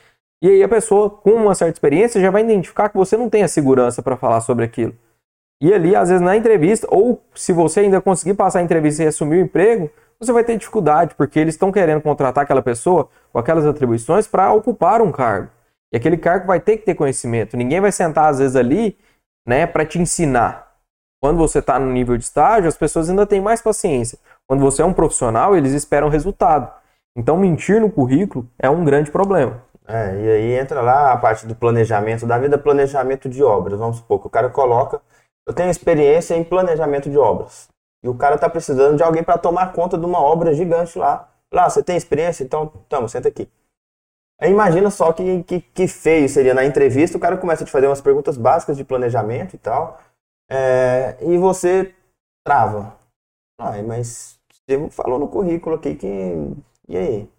[0.42, 3.42] e aí a pessoa, com uma certa experiência, já vai identificar que você não tem
[3.42, 4.94] a segurança para falar sobre aquilo.
[5.60, 9.06] E ali, às vezes, na entrevista, ou se você ainda conseguir passar a entrevista e
[9.06, 9.90] assumir o emprego,
[10.20, 14.52] você vai ter dificuldade, porque eles estão querendo contratar aquela pessoa com aquelas atribuições para
[14.52, 15.50] ocupar um cargo.
[15.92, 17.56] E aquele cargo vai ter que ter conhecimento.
[17.56, 18.98] Ninguém vai sentar, às vezes, ali
[19.46, 20.66] né, para te ensinar.
[21.22, 24.18] Quando você está no nível de estágio, as pessoas ainda têm mais paciência.
[24.46, 26.70] Quando você é um profissional, eles esperam resultado.
[27.16, 29.62] Então, mentir no currículo é um grande problema.
[29.88, 33.78] É, e aí entra lá a parte do planejamento da vida, planejamento de obras.
[33.78, 35.00] Vamos supor que o cara coloca,
[35.46, 37.68] eu tenho experiência em planejamento de obras.
[38.02, 41.32] E o cara está precisando de alguém para tomar conta de uma obra gigante lá.
[41.52, 42.44] Lá, você tem experiência?
[42.44, 43.48] Então, tamo, senta aqui.
[44.40, 47.72] Aí imagina só que, que, que, feio seria na entrevista, o cara começa a te
[47.72, 49.98] fazer umas perguntas básicas de planejamento e tal,
[50.50, 51.94] é, e você
[52.44, 52.98] trava.
[53.58, 56.06] Ai, mas você falou no currículo aqui que.
[56.88, 57.30] E aí?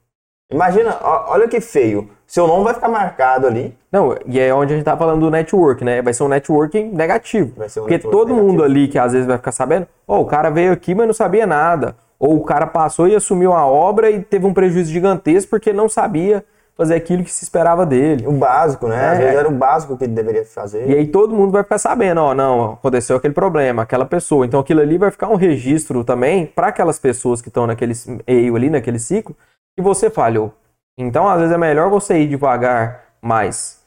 [0.51, 2.09] Imagina, olha que feio.
[2.25, 3.77] Seu nome vai ficar marcado ali.
[3.91, 6.01] Não, e é onde a gente tá falando do network, né?
[6.01, 7.53] Vai ser um networking negativo.
[7.57, 8.47] Vai ser um Porque todo negativo.
[8.47, 11.13] mundo ali que às vezes vai ficar sabendo, oh, o cara veio aqui, mas não
[11.13, 11.95] sabia nada.
[12.17, 15.89] Ou o cara passou e assumiu a obra e teve um prejuízo gigantesco porque não
[15.89, 16.43] sabia
[16.77, 18.25] fazer aquilo que se esperava dele.
[18.25, 18.95] O básico, né?
[18.95, 19.09] É.
[19.09, 20.87] Às vezes era o básico que ele deveria fazer.
[20.89, 24.45] E aí todo mundo vai ficar sabendo, ó, não, aconteceu aquele problema, aquela pessoa.
[24.45, 27.93] Então aquilo ali vai ficar um registro também para aquelas pessoas que estão naquele
[28.27, 29.35] meio ali, naquele ciclo,
[29.77, 30.53] que você falhou.
[30.97, 33.85] Então às vezes é melhor você ir devagar, mas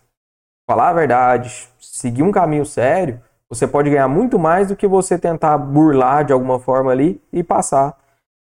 [0.68, 5.18] falar a verdade, seguir um caminho sério, você pode ganhar muito mais do que você
[5.18, 7.98] tentar burlar de alguma forma ali e passar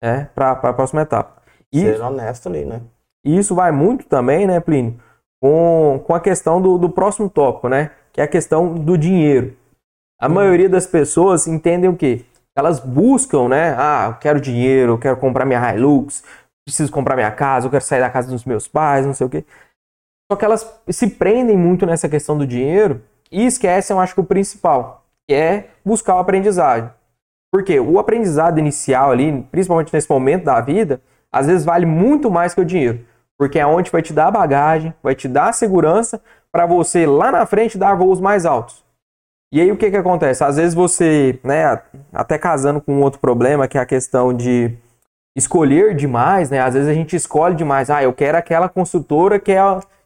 [0.00, 1.42] né, para a próxima etapa.
[1.72, 2.80] E, Ser honesto ali, né?
[3.24, 5.00] E isso vai muito também, né, Plínio,
[5.40, 7.90] com, com a questão do, do próximo tópico, né?
[8.12, 9.56] Que é a questão do dinheiro.
[10.20, 10.34] A hum.
[10.34, 12.24] maioria das pessoas entendem o quê?
[12.56, 13.74] Elas buscam, né?
[13.76, 16.22] Ah, eu quero dinheiro, eu quero comprar minha Hilux,
[16.64, 19.30] preciso comprar minha casa, eu quero sair da casa dos meus pais, não sei o
[19.30, 19.44] quê.
[20.30, 24.20] Só que elas se prendem muito nessa questão do dinheiro e esquecem, eu acho que
[24.20, 26.90] o principal, que é buscar o aprendizagem.
[27.52, 32.54] Porque o aprendizado inicial ali, principalmente nesse momento da vida, às vezes vale muito mais
[32.54, 33.04] que o dinheiro.
[33.38, 37.44] Porque é onde vai te dar bagagem, vai te dar segurança para você lá na
[37.44, 38.82] frente dar voos mais altos.
[39.52, 40.42] E aí o que, que acontece?
[40.42, 44.74] Às vezes você, né, até casando com outro problema, que é a questão de
[45.34, 46.60] escolher demais, né?
[46.60, 47.90] Às vezes a gente escolhe demais.
[47.90, 49.60] Ah, eu quero aquela construtora que é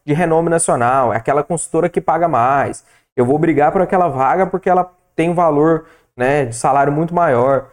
[0.05, 2.85] de renome nacional, é aquela construtora que paga mais.
[3.15, 5.85] Eu vou brigar por aquela vaga porque ela tem um valor,
[6.15, 7.69] né, de salário muito maior.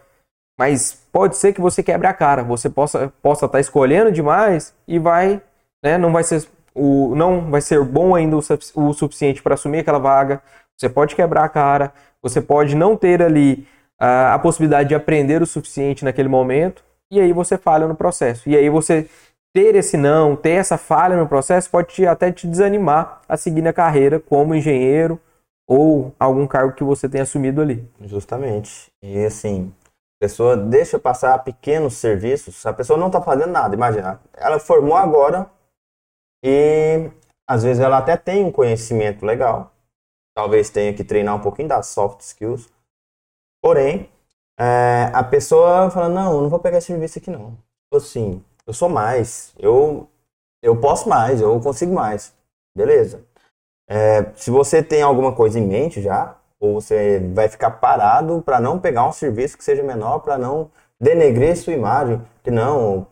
[0.59, 4.73] Mas pode ser que você quebre a cara, você possa possa estar tá escolhendo demais
[4.87, 5.41] e vai
[5.83, 8.41] né, não vai ser o não vai ser bom ainda o,
[8.75, 10.41] o suficiente para assumir aquela vaga.
[10.77, 13.67] Você pode quebrar a cara, você pode não ter ali
[13.99, 18.49] a, a possibilidade de aprender o suficiente naquele momento e aí você falha no processo.
[18.49, 19.09] E aí você
[19.53, 23.61] ter esse não, ter essa falha no processo pode te, até te desanimar a seguir
[23.61, 25.19] na carreira como engenheiro
[25.67, 27.89] ou algum cargo que você tenha assumido ali.
[28.01, 28.91] Justamente.
[29.01, 29.73] E assim,
[30.17, 34.21] a pessoa deixa passar pequenos serviços, a pessoa não está fazendo nada, imagina.
[34.33, 35.49] Ela formou agora,
[36.43, 37.09] e
[37.49, 39.71] às vezes ela até tem um conhecimento legal,
[40.35, 42.69] talvez tenha que treinar um pouquinho das soft skills,
[43.61, 44.09] porém,
[44.59, 47.51] é, a pessoa fala: Não, eu não vou pegar esse serviço aqui não.
[47.83, 50.07] Tipo assim, eu sou mais, eu,
[50.61, 52.33] eu posso mais, eu consigo mais.
[52.75, 53.23] Beleza.
[53.87, 58.59] É, se você tem alguma coisa em mente já, ou você vai ficar parado para
[58.59, 63.05] não pegar um serviço que seja menor, para não denegrir sua imagem, que não,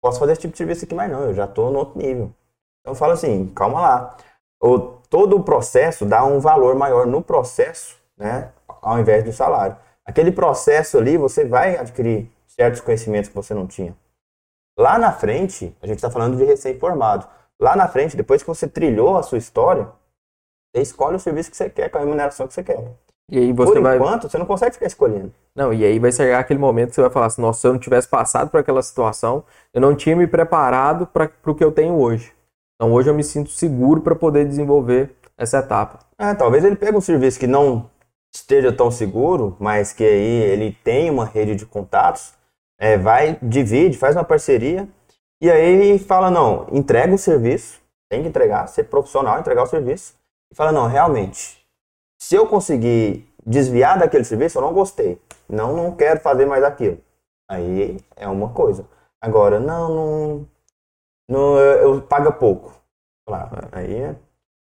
[0.00, 2.32] posso fazer esse tipo de serviço aqui, mas não, eu já estou no outro nível.
[2.80, 4.16] Então fala assim, calma lá.
[4.62, 4.78] O,
[5.10, 8.50] todo o processo dá um valor maior no processo, né?
[8.80, 9.76] Ao invés do salário.
[10.06, 13.94] Aquele processo ali, você vai adquirir certos conhecimentos que você não tinha.
[14.78, 17.26] Lá na frente, a gente está falando de recém-formado.
[17.60, 19.88] Lá na frente, depois que você trilhou a sua história,
[20.74, 22.84] você escolhe o serviço que você quer, com a remuneração que você quer.
[23.30, 23.96] E aí você por vai...
[23.96, 25.32] enquanto, você não consegue ficar escolhendo.
[25.54, 27.72] Não, e aí vai chegar aquele momento que você vai falar assim, nossa, se eu
[27.72, 29.42] não tivesse passado por aquela situação,
[29.74, 32.32] eu não tinha me preparado para o que eu tenho hoje.
[32.74, 35.98] Então hoje eu me sinto seguro para poder desenvolver essa etapa.
[36.18, 37.90] É, talvez ele pegue um serviço que não
[38.36, 42.34] esteja tão seguro, mas que aí ele tem uma rede de contatos,
[42.78, 44.88] é, vai, divide, faz uma parceria,
[45.40, 50.14] e aí fala, não, entrega o serviço, tem que entregar, ser profissional, entregar o serviço,
[50.52, 51.66] e fala, não, realmente,
[52.20, 56.98] se eu conseguir desviar daquele serviço, eu não gostei, não, não quero fazer mais aquilo.
[57.48, 58.88] Aí é uma coisa.
[59.22, 60.48] Agora, não, não
[61.28, 62.72] no, eu, paga pouco.
[63.72, 64.14] Aí a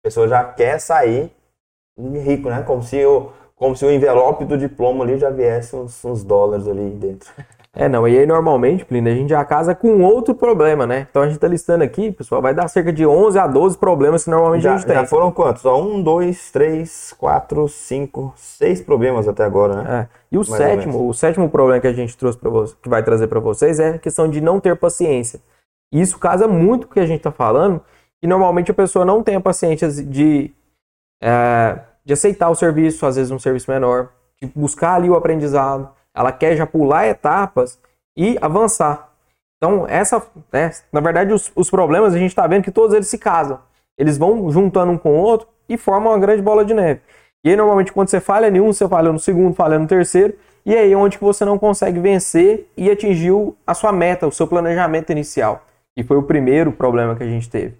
[0.04, 1.32] pessoa já quer sair
[1.98, 2.63] rico, né?
[2.63, 6.65] Como se o, como se o envelope do diploma ali já viesse uns, uns dólares
[6.65, 7.30] ali dentro.
[7.76, 11.06] É, não, e aí normalmente, Plínio, a gente já casa com outro problema, né?
[11.10, 14.24] Então a gente tá listando aqui, pessoal, vai dar cerca de 11 a 12 problemas
[14.24, 14.95] que normalmente já, a gente tem.
[14.95, 15.65] Já foram quantos?
[15.65, 20.02] Ó, um, dois, três, quatro, cinco, seis problemas até agora, né?
[20.02, 20.19] É.
[20.32, 23.04] E o Mais sétimo, o sétimo problema que a gente trouxe para vocês, que vai
[23.04, 25.39] trazer para vocês é a questão de não ter paciência.
[25.93, 27.82] E isso casa muito com o que a gente está falando,
[28.22, 30.52] e normalmente a pessoa não tem a paciência de,
[31.22, 34.10] é, de aceitar o serviço, às vezes um serviço menor,
[34.41, 37.80] de buscar ali o aprendizado, ela quer já pular etapas
[38.17, 39.12] e avançar.
[39.58, 40.19] Então, essa,
[40.52, 43.60] né, na verdade, os, os problemas a gente está vendo que todos eles se casam.
[43.95, 47.00] Eles vão juntando um com o outro e formam uma grande bola de neve.
[47.43, 50.34] E aí, normalmente, quando você falha em um, você falha no segundo, falha no terceiro,
[50.65, 53.34] e aí é onde que você não consegue vencer e atingir
[53.67, 55.63] a sua meta, o seu planejamento inicial.
[55.95, 57.76] E foi o primeiro problema que a gente teve.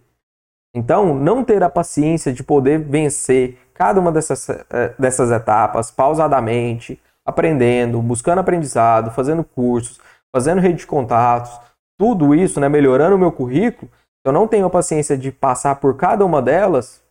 [0.76, 7.02] Então, não ter a paciência de poder vencer cada uma dessas, eh, dessas etapas pausadamente,
[7.26, 10.00] aprendendo, buscando aprendizado, fazendo cursos,
[10.36, 11.52] fazendo rede de contatos,
[11.98, 13.92] tudo isso, né, melhorando o meu currículo,
[14.26, 17.02] eu não tenho a paciência de passar por cada uma delas,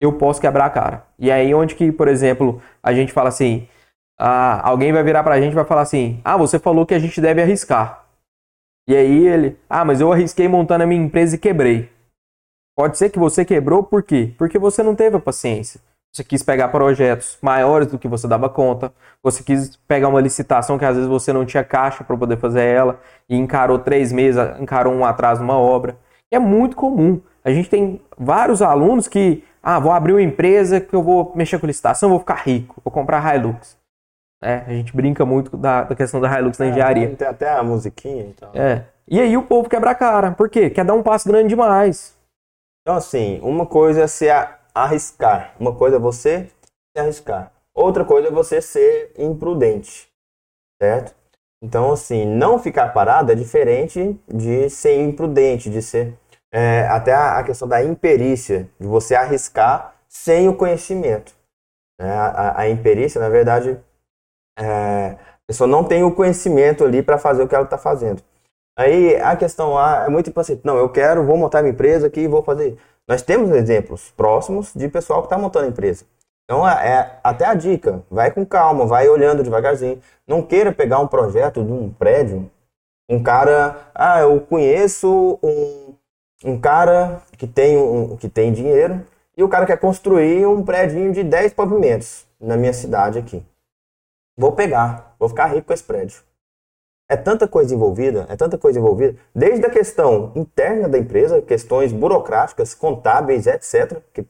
[0.00, 1.04] eu posso quebrar a cara.
[1.18, 3.68] E aí onde que, por exemplo, a gente fala assim,
[4.18, 6.98] ah, alguém vai virar pra gente e vai falar assim, ah, você falou que a
[6.98, 8.04] gente deve arriscar.
[8.88, 11.91] E aí ele, ah, mas eu arrisquei montando a minha empresa e quebrei.
[12.76, 14.34] Pode ser que você quebrou por quê?
[14.38, 15.80] Porque você não teve a paciência.
[16.12, 18.92] Você quis pegar projetos maiores do que você dava conta.
[19.22, 22.62] Você quis pegar uma licitação que às vezes você não tinha caixa para poder fazer
[22.62, 25.96] ela e encarou três meses, encarou um atraso numa obra.
[26.30, 27.20] E é muito comum.
[27.42, 31.58] A gente tem vários alunos que, ah, vou abrir uma empresa que eu vou mexer
[31.58, 33.76] com licitação, vou ficar rico, vou comprar Hilux.
[34.42, 37.16] É, a gente brinca muito da, da questão da Hilux na é, engenharia.
[37.16, 38.50] Tem até a musiquinha então.
[38.54, 38.84] É.
[39.08, 40.32] E aí o povo quebra a cara.
[40.32, 40.68] Por quê?
[40.68, 42.20] Quer dar um passo grande demais.
[42.82, 44.26] Então, assim, uma coisa é se
[44.74, 45.54] arriscar.
[45.58, 46.48] Uma coisa é você
[46.96, 47.52] se arriscar.
[47.74, 50.08] Outra coisa é você ser imprudente,
[50.80, 51.14] certo?
[51.62, 56.18] Então, assim, não ficar parado é diferente de ser imprudente, de ser.
[56.52, 61.34] É, até a, questão da imperícia, de você arriscar sem o conhecimento.
[61.98, 63.80] É, a, a, imperícia, na verdade,
[64.58, 68.22] é, a pessoa não tem o conhecimento ali para fazer o que ela está fazendo.
[68.76, 70.60] Aí a questão lá é muito importante.
[70.64, 72.78] Não, eu quero, vou montar minha empresa aqui e vou fazer.
[73.06, 76.04] Nós temos exemplos próximos de pessoal que está montando empresa.
[76.44, 80.00] Então, é, é, até a dica, vai com calma, vai olhando devagarzinho.
[80.26, 82.50] Não queira pegar um projeto de um prédio,
[83.08, 85.94] um cara, ah, eu conheço um,
[86.44, 89.04] um cara que tem, um, que tem dinheiro
[89.36, 93.44] e o cara quer construir um prédio de 10 pavimentos na minha cidade aqui.
[94.36, 96.22] Vou pegar, vou ficar rico com esse prédio.
[97.12, 101.92] É tanta coisa envolvida, é tanta coisa envolvida, desde a questão interna da empresa, questões
[101.92, 103.98] burocráticas, contábeis, etc.
[104.14, 104.24] Que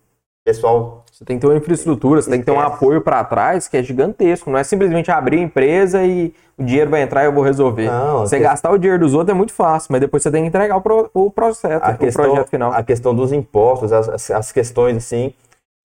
[0.44, 1.04] pessoal.
[1.12, 3.76] Você tem que ter uma infraestrutura, você tem que ter um apoio para trás que
[3.76, 4.50] é gigantesco.
[4.50, 7.86] Não é simplesmente abrir a empresa e o dinheiro vai entrar e eu vou resolver.
[7.86, 8.42] Não, você que...
[8.42, 10.80] gastar o dinheiro dos outros é muito fácil, mas depois você tem que entregar o,
[10.80, 12.72] pro, o processo, a o questão, projeto final.
[12.72, 15.32] A questão dos impostos, as, as questões assim.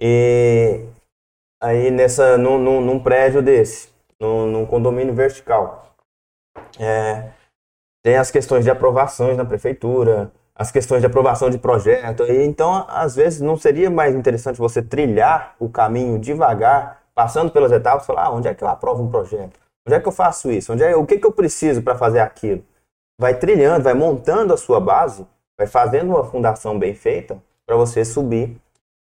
[0.02, 0.80] E
[1.62, 5.87] aí nessa, num, num, num prédio desse, num, num condomínio vertical
[6.80, 7.30] é,
[8.04, 12.24] tem as questões de aprovações na prefeitura, as questões de aprovação de projeto.
[12.24, 17.72] E, então, às vezes, não seria mais interessante você trilhar o caminho devagar, passando pelas
[17.72, 19.60] etapas, falar ah, onde é que eu aprovo um projeto?
[19.88, 20.74] Onde é que eu faço isso?
[20.74, 22.64] Onde é, o que, que eu preciso para fazer aquilo?
[23.20, 25.26] Vai trilhando, vai montando a sua base,
[25.58, 28.58] vai fazendo uma fundação bem feita para você subir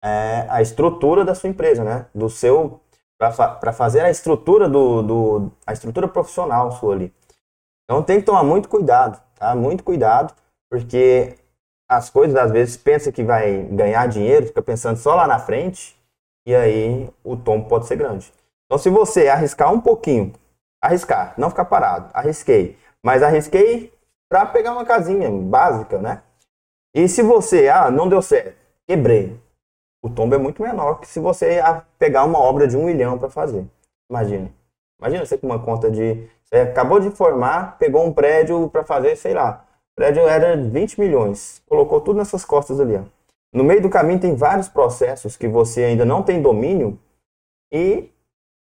[0.04, 2.06] é, a estrutura da sua empresa, né?
[2.14, 2.80] Do seu
[3.18, 7.14] para fazer a estrutura do, do a estrutura profissional sua ali.
[7.84, 9.56] Então tem que tomar muito cuidado, tá?
[9.56, 10.34] Muito cuidado,
[10.70, 11.36] porque
[11.90, 16.00] as coisas às vezes pensa que vai ganhar dinheiro, fica pensando só lá na frente,
[16.48, 18.34] e aí o tombo pode ser grande.
[18.66, 20.34] Então se você arriscar um pouquinho,
[20.82, 23.94] arriscar, não ficar parado, arrisquei, mas arrisquei
[24.30, 26.24] para pegar uma casinha básica, né?
[26.96, 29.40] E se você, ah, não deu certo, quebrei,
[30.04, 31.60] o tombo é muito menor que se você
[31.98, 33.66] pegar uma obra de um milhão para fazer.
[34.10, 34.52] Imagina.
[35.00, 39.16] Imagina você com uma conta de você acabou de formar, pegou um prédio para fazer,
[39.16, 42.96] sei lá, o prédio era 20 milhões, colocou tudo nessas costas ali.
[42.96, 43.02] Ó.
[43.54, 47.00] No meio do caminho tem vários processos que você ainda não tem domínio
[47.72, 48.12] e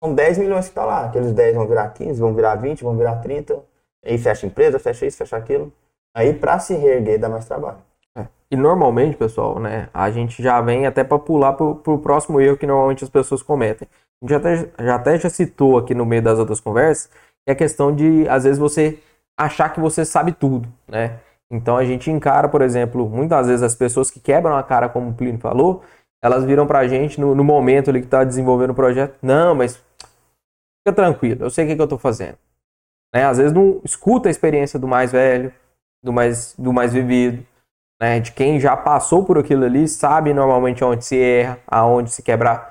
[0.02, 1.06] são 10 milhões que está lá.
[1.06, 3.60] Aqueles 10 vão virar 15, vão virar 20, vão virar 30.
[4.04, 5.72] Aí fecha a empresa, fecha isso, fecha aquilo.
[6.16, 7.78] Aí para se reerguer dá mais trabalho.
[8.16, 8.26] É.
[8.50, 12.56] E normalmente, pessoal, né, a gente já vem até para pular para o próximo erro
[12.56, 13.86] que normalmente as pessoas cometem.
[14.22, 17.10] A gente até, já até já citou aqui no meio das outras conversas
[17.46, 18.98] é a questão de, às vezes, você
[19.38, 21.18] achar que você sabe tudo, né?
[21.50, 25.10] Então a gente encara, por exemplo, muitas vezes as pessoas que quebram a cara, como
[25.10, 25.82] o Plínio falou,
[26.22, 29.76] elas viram pra gente no, no momento ali que tá desenvolvendo o projeto, não, mas
[29.76, 32.38] fica tranquilo, eu sei o que, que eu tô fazendo.
[33.12, 33.24] Né?
[33.24, 35.52] Às vezes não escuta a experiência do mais velho,
[36.04, 37.44] do mais, do mais vivido,
[38.00, 38.20] né?
[38.20, 42.70] de quem já passou por aquilo ali, sabe normalmente onde se erra, aonde se quebra,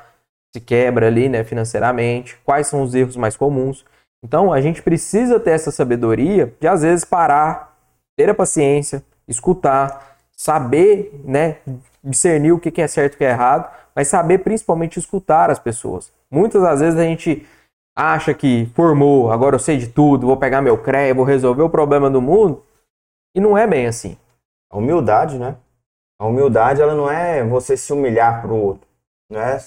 [0.54, 3.86] se quebra ali né, financeiramente, quais são os erros mais comuns.
[4.24, 7.78] Então a gente precisa ter essa sabedoria de às vezes parar,
[8.18, 11.58] ter a paciência, escutar, saber, né,
[12.04, 15.60] discernir o que é certo e o que é errado, mas saber principalmente escutar as
[15.60, 16.12] pessoas.
[16.32, 17.48] Muitas das vezes a gente
[17.96, 21.70] acha que formou, agora eu sei de tudo, vou pegar meu CREA, vou resolver o
[21.70, 22.64] problema do mundo.
[23.36, 24.18] E não é bem assim.
[24.72, 25.58] A humildade, né?
[26.20, 28.88] A humildade, ela não é você se humilhar pro outro.
[29.30, 29.60] Não é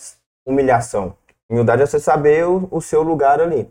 [0.47, 1.16] humilhação.
[1.51, 3.64] Humildade é você saber o, o seu lugar ali.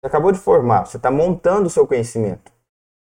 [0.00, 2.52] Você acabou de formar, você está montando o seu conhecimento.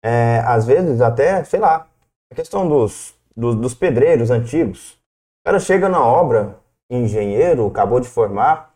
[0.03, 1.87] É, às vezes, até, sei lá,
[2.31, 4.93] a questão dos, dos, dos pedreiros antigos.
[4.93, 8.73] O cara chega na obra, engenheiro, acabou de formar,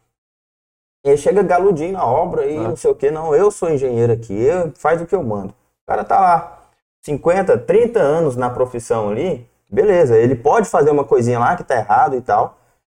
[1.03, 2.69] e chega galudinho na obra e Ah.
[2.69, 5.49] não sei o que, não, eu sou engenheiro aqui, eu, faz o que eu mando.
[5.49, 6.59] O cara tá lá
[7.01, 11.75] 50, 30 anos na profissão ali, beleza, ele pode fazer uma coisinha lá que tá
[11.75, 12.57] errado e tal,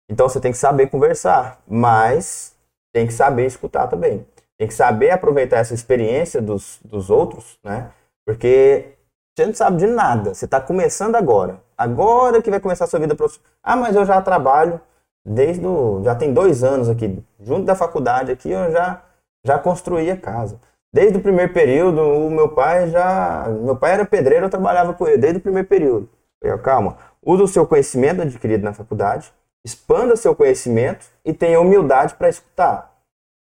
[0.10, 2.56] então você tem que saber conversar, mas
[2.94, 4.26] tem que saber escutar também.
[4.58, 7.92] Tem que saber aproveitar essa experiência dos, dos outros, né?
[8.26, 8.94] Porque
[9.36, 11.60] você não sabe de nada, você está começando agora.
[11.78, 13.52] Agora que vai começar a sua vida profissional.
[13.64, 14.80] Ah, mas eu já trabalho
[15.26, 19.02] desde o, já tem dois anos aqui, junto da faculdade aqui, eu já
[19.46, 20.60] já construí a casa.
[20.94, 25.08] Desde o primeiro período, o meu pai já, meu pai era pedreiro, eu trabalhava com
[25.08, 26.10] ele desde o primeiro período.
[26.42, 29.34] Eu, calma, use o seu conhecimento adquirido na faculdade,
[29.66, 32.94] expanda seu conhecimento e tenha humildade para escutar.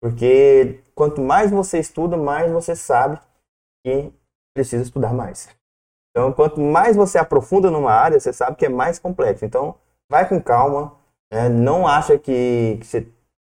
[0.01, 3.20] Porque quanto mais você estuda, mais você sabe
[3.86, 4.12] que
[4.53, 5.49] precisa estudar mais.
[6.09, 9.45] Então, quanto mais você aprofunda numa área, você sabe que é mais complexo.
[9.45, 9.76] Então,
[10.09, 10.93] vai com calma,
[11.32, 11.47] né?
[11.47, 13.07] não acha que, que você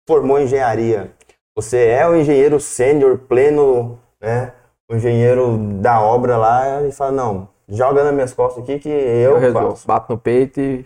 [0.08, 1.14] formou engenharia.
[1.56, 4.54] Você é o engenheiro sênior, pleno, né?
[4.90, 9.34] o engenheiro da obra lá, e fala, não, joga nas minhas costas aqui que eu,
[9.34, 9.70] Eu resolvo.
[9.72, 9.88] faço.
[9.88, 10.86] Bato no peito e.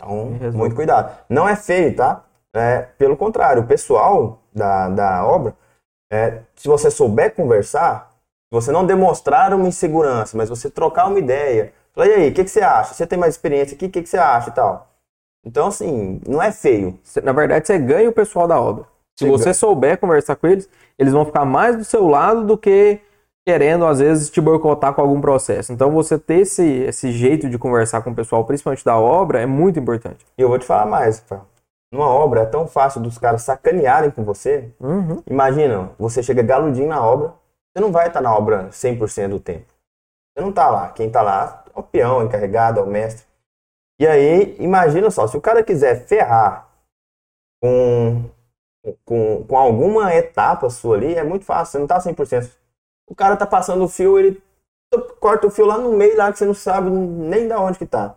[0.00, 1.16] Então, muito cuidado.
[1.28, 2.24] Não é feio, tá?
[2.54, 5.54] É, pelo contrário, o pessoal da, da obra,
[6.10, 8.10] é, se você souber conversar,
[8.52, 12.34] se você não demonstrar uma insegurança, mas você trocar uma ideia, falar, e aí, o
[12.34, 12.94] que, que você acha?
[12.94, 14.88] Você tem mais experiência aqui, o que, que você acha e tal?
[15.46, 16.98] Então, assim, não é feio.
[17.22, 18.84] Na verdade, você ganha o pessoal da obra.
[19.18, 23.00] Se Você souber conversar com eles, eles vão ficar mais do seu lado do que
[23.50, 25.72] querendo, às vezes, te boicotar com algum processo.
[25.72, 29.46] Então, você ter esse, esse jeito de conversar com o pessoal, principalmente da obra, é
[29.46, 30.24] muito importante.
[30.38, 31.46] E eu vou te falar mais, Rafael.
[31.92, 34.68] Numa obra é tão fácil dos caras sacanearem com você.
[34.78, 35.20] Uhum.
[35.28, 37.34] Imagina, você chega galudinho na obra,
[37.74, 39.66] você não vai estar na obra 100% do tempo.
[40.32, 40.90] Você não tá lá.
[40.90, 43.26] Quem tá lá é o peão, o encarregado, é o mestre.
[44.00, 46.68] E aí, imagina só, se o cara quiser ferrar
[47.60, 48.30] com,
[49.04, 52.59] com, com alguma etapa sua ali, é muito fácil, você não tá 100%.
[53.10, 54.40] O cara tá passando o fio, ele
[55.18, 57.84] corta o fio lá no meio, lá que você não sabe nem da onde que
[57.84, 58.14] tá.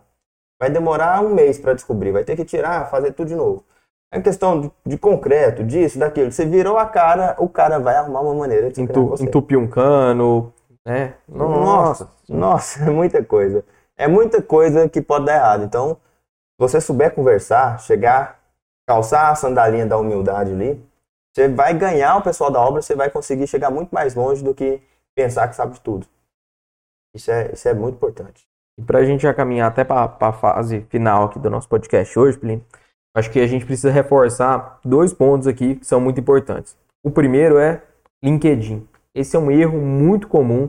[0.60, 3.64] Vai demorar um mês para descobrir, vai ter que tirar, fazer tudo de novo.
[4.12, 6.30] É questão de, de concreto, disso, daquilo.
[6.30, 9.24] Você virou a cara, o cara vai arrumar uma maneira de Entu, você.
[9.24, 10.52] entupir um cano,
[10.86, 11.14] né?
[11.28, 13.64] Nossa, nossa, é muita coisa.
[13.96, 15.64] É muita coisa que pode dar errado.
[15.64, 18.38] Então, se você souber conversar, chegar,
[18.88, 20.80] calçar a sandalinha da humildade ali,
[21.34, 24.54] você vai ganhar o pessoal da obra, você vai conseguir chegar muito mais longe do
[24.54, 24.80] que
[25.16, 26.06] pensar que sabe de tudo.
[27.14, 28.46] Isso é, isso é muito importante.
[28.78, 32.16] E para a gente já caminhar até para a fase final aqui do nosso podcast
[32.18, 32.64] hoje, Plínio,
[33.16, 36.76] acho que a gente precisa reforçar dois pontos aqui que são muito importantes.
[37.04, 37.82] O primeiro é
[38.22, 38.86] LinkedIn.
[39.14, 40.68] Esse é um erro muito comum.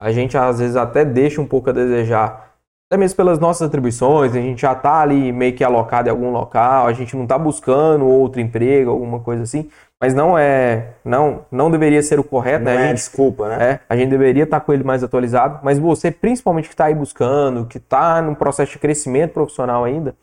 [0.00, 2.56] A gente às vezes até deixa um pouco a desejar,
[2.90, 4.34] até mesmo pelas nossas atribuições.
[4.34, 7.38] A gente já está ali meio que alocado em algum local, a gente não está
[7.38, 9.70] buscando outro emprego, alguma coisa assim.
[10.02, 12.76] Mas não é, não, não deveria ser o correto, Não né?
[12.76, 13.70] A é gente desculpa, né?
[13.70, 16.94] é, a gente deveria estar com ele mais atualizado, mas você, principalmente que está aí
[16.94, 20.14] buscando, que está num processo de crescimento profissional ainda,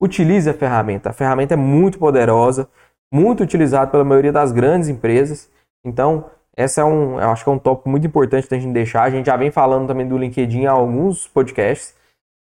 [0.00, 1.10] utilize a ferramenta.
[1.10, 2.68] A ferramenta é muito poderosa,
[3.12, 5.50] muito utilizada pela maioria das grandes empresas.
[5.84, 9.02] Então, essa é um, eu acho que é um tópico muito importante da gente deixar.
[9.02, 11.94] A gente já vem falando também do LinkedIn em alguns podcasts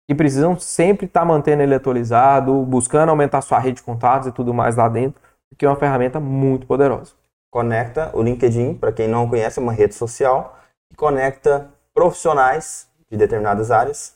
[0.09, 4.53] e precisam sempre estar mantendo ele atualizado, buscando aumentar sua rede de contatos e tudo
[4.53, 5.21] mais lá dentro,
[5.57, 7.13] porque é uma ferramenta muito poderosa.
[7.49, 10.55] conecta o LinkedIn, para quem não conhece, é uma rede social
[10.87, 14.15] que conecta profissionais de determinadas áreas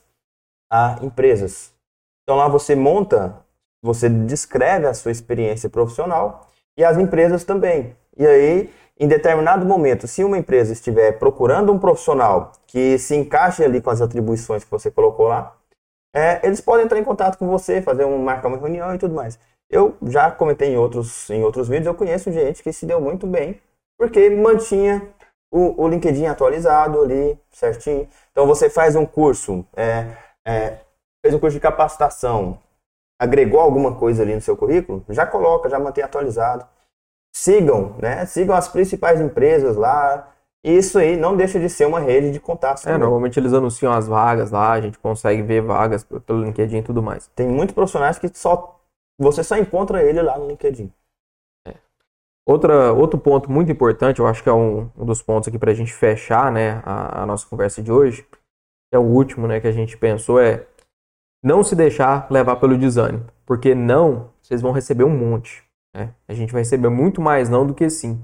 [0.72, 1.74] a empresas.
[2.22, 3.44] Então lá você monta,
[3.82, 7.96] você descreve a sua experiência profissional e as empresas também.
[8.16, 13.64] E aí, em determinado momento, se uma empresa estiver procurando um profissional que se encaixe
[13.64, 15.56] ali com as atribuições que você colocou lá,
[16.14, 19.16] é, eles podem entrar em contato com você, fazer um, marcar uma reunião e tudo
[19.16, 19.40] mais.
[19.72, 23.26] Eu já comentei em outros, em outros vídeos, eu conheço gente que se deu muito
[23.26, 23.62] bem,
[23.98, 25.08] porque mantinha
[25.50, 28.06] o, o LinkedIn atualizado ali, certinho.
[28.32, 30.08] Então você faz um curso, é,
[30.46, 30.78] é,
[31.24, 32.60] fez um curso de capacitação,
[33.18, 36.66] agregou alguma coisa ali no seu currículo, já coloca, já mantém atualizado.
[37.34, 38.26] Sigam, né?
[38.26, 40.28] Sigam as principais empresas lá.
[40.64, 42.86] Isso aí não deixa de ser uma rede de contatos.
[42.86, 46.84] É, normalmente eles anunciam as vagas lá, a gente consegue ver vagas pelo LinkedIn e
[46.84, 47.28] tudo mais.
[47.34, 48.81] Tem muitos profissionais que só
[49.22, 50.92] você só encontra ele lá no LinkedIn.
[52.46, 55.72] Outra, outro ponto muito importante, eu acho que é um, um dos pontos aqui para
[55.72, 58.26] a gente fechar né, a, a, nossa conversa de hoje,
[58.92, 60.66] é o último né, que a gente pensou, é
[61.44, 63.26] não se deixar levar pelo desânimo.
[63.46, 65.64] Porque não, vocês vão receber um monte.
[65.96, 66.14] Né?
[66.28, 68.22] A gente vai receber muito mais não do que sim.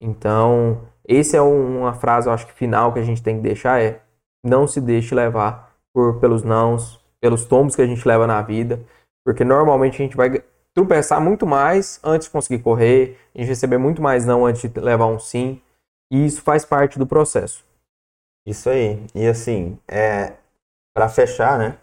[0.00, 3.82] Então, esse é uma frase, eu acho que final que a gente tem que deixar
[3.82, 4.02] é
[4.44, 8.84] não se deixe levar por, pelos nãos, pelos tombos que a gente leva na vida,
[9.24, 10.42] porque normalmente a gente vai
[10.74, 14.80] tropeçar muito mais antes de conseguir correr, a gente receber muito mais não antes de
[14.80, 15.60] levar um sim,
[16.10, 17.64] e isso faz parte do processo.
[18.46, 19.04] Isso aí.
[19.14, 20.34] E assim, é,
[20.94, 21.78] para fechar, né?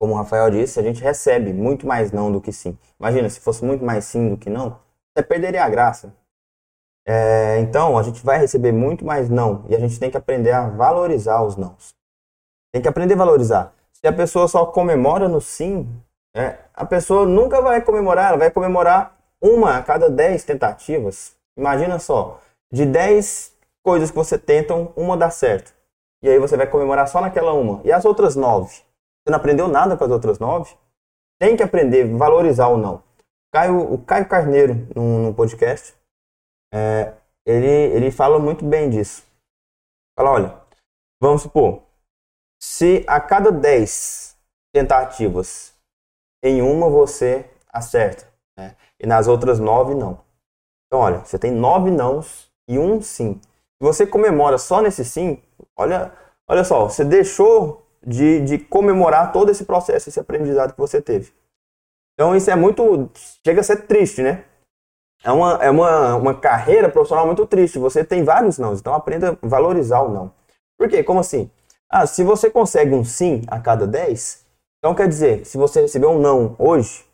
[0.00, 2.78] Como o Rafael disse, a gente recebe muito mais não do que sim.
[2.98, 4.78] Imagina, se fosse muito mais sim do que não,
[5.16, 6.14] você perderia a graça.
[7.06, 10.52] É, então, a gente vai receber muito mais não e a gente tem que aprender
[10.52, 11.94] a valorizar os nãos.
[12.72, 13.74] Tem que aprender a valorizar.
[13.92, 15.88] Se a pessoa só comemora no sim,
[16.34, 21.36] é, a pessoa nunca vai comemorar, ela vai comemorar uma a cada dez tentativas.
[21.56, 22.40] Imagina só,
[22.72, 25.72] de dez coisas que você tentam, uma dá certo.
[26.22, 27.80] E aí você vai comemorar só naquela uma.
[27.84, 28.72] E as outras nove?
[28.72, 30.74] Você não aprendeu nada com as outras nove?
[31.38, 33.02] Tem que aprender valorizar ou não.
[33.52, 35.94] Caio, o Caio Carneiro, num, num podcast,
[36.72, 37.12] é,
[37.46, 39.24] ele, ele fala muito bem disso.
[40.18, 40.60] Fala, olha,
[41.20, 41.82] vamos supor,
[42.60, 44.36] se a cada dez
[44.72, 45.73] tentativas
[46.44, 48.26] em uma você acerta,
[48.56, 48.76] né?
[49.00, 50.18] e nas outras nove não.
[50.86, 53.40] Então, olha, você tem nove nãos e um sim.
[53.42, 55.42] Se você comemora só nesse sim,
[55.74, 56.12] olha,
[56.46, 61.32] olha só, você deixou de, de comemorar todo esse processo, esse aprendizado que você teve.
[62.12, 63.10] Então, isso é muito.
[63.44, 64.44] chega a ser triste, né?
[65.24, 67.78] É uma, é uma, uma carreira profissional muito triste.
[67.78, 70.30] Você tem vários não, então aprenda a valorizar o não.
[70.78, 71.02] Por quê?
[71.02, 71.50] Como assim?
[71.88, 74.43] Ah, se você consegue um sim a cada 10,
[74.84, 77.06] então quer dizer, se você receber um não hoje,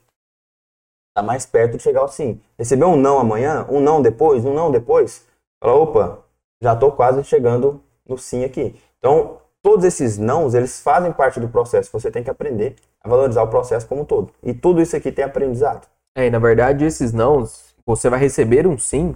[1.11, 2.41] está mais perto de chegar ao sim.
[2.59, 5.25] Receber um não amanhã, um não depois, um não depois,
[5.62, 6.18] fala, opa,
[6.61, 8.75] já estou quase chegando no sim aqui.
[8.99, 11.93] Então, todos esses nãos, eles fazem parte do processo.
[11.93, 14.33] Você tem que aprender a valorizar o processo como um todo.
[14.43, 15.87] E tudo isso aqui tem aprendizado.
[16.16, 19.14] É, e na verdade, esses nãos, você vai receber um sim,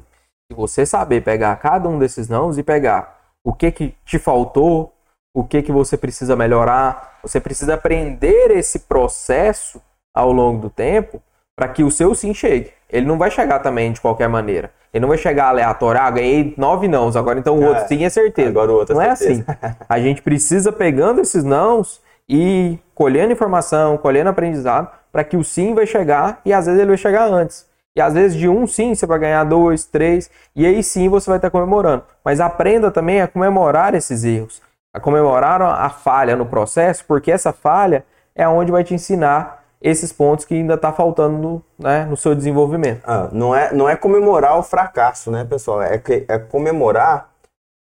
[0.49, 4.94] se você saber pegar cada um desses nãos e pegar o que que te faltou,
[5.35, 7.19] o que, que você precisa melhorar.
[7.23, 9.83] Você precisa aprender esse processo
[10.15, 11.21] ao longo do tempo
[11.57, 12.71] para que o seu sim chegue.
[12.89, 14.71] Ele não vai chegar também de qualquer maneira.
[14.93, 18.05] Ele não vai chegar aleatório, ah, ganhei nove nãos, agora então o outro é, sim
[18.05, 18.49] é certeza.
[18.49, 19.45] Agora o outro é não é certeza.
[19.49, 19.77] assim.
[19.89, 25.75] A gente precisa pegando esses nãos e colhendo informação, colhendo aprendizado, para que o sim
[25.75, 27.67] vai chegar e às vezes ele vai chegar antes.
[27.97, 31.29] E às vezes de um sim você vai ganhar dois, três, e aí sim você
[31.29, 32.05] vai estar comemorando.
[32.25, 34.63] Mas aprenda também a comemorar esses erros
[34.95, 40.13] a comemorar a falha no processo, porque essa falha é onde vai te ensinar esses
[40.13, 43.03] pontos que ainda está faltando no, né, no seu desenvolvimento.
[43.05, 45.83] Ah, não, é, não é comemorar o fracasso, né, pessoal?
[45.83, 47.35] É, é comemorar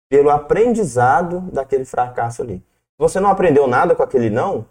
[0.10, 2.58] pelo aprendizado daquele fracasso ali.
[2.58, 4.66] Se você não aprendeu nada com aquele não,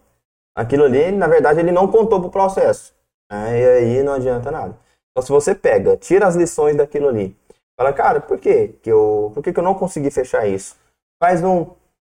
[0.57, 2.95] aquilo ali, na verdade, ele não contou para o processo.
[3.31, 3.61] Né?
[3.61, 4.75] E aí não adianta nada.
[5.11, 7.37] Então, se você pega, tira as lições daquilo ali,
[7.79, 10.77] fala, cara, por que, que, eu, por que, que eu não consegui fechar isso?
[11.23, 11.67] Faz um,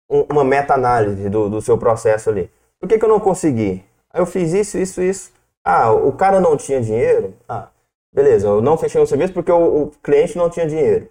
[0.09, 2.51] uma meta-análise do, do seu processo ali.
[2.79, 3.85] Por que, que eu não consegui?
[4.15, 5.33] Eu fiz isso, isso, isso.
[5.65, 7.35] Ah, o cara não tinha dinheiro?
[7.49, 7.69] Ah,
[8.13, 11.09] beleza, eu não fechei o serviço porque o, o cliente não tinha dinheiro.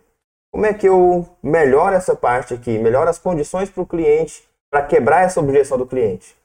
[0.51, 2.77] Como é que eu melhoro essa parte aqui?
[2.77, 6.35] Melhoro as condições para o cliente, para quebrar essa objeção do cliente.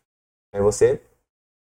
[0.53, 1.01] Aí você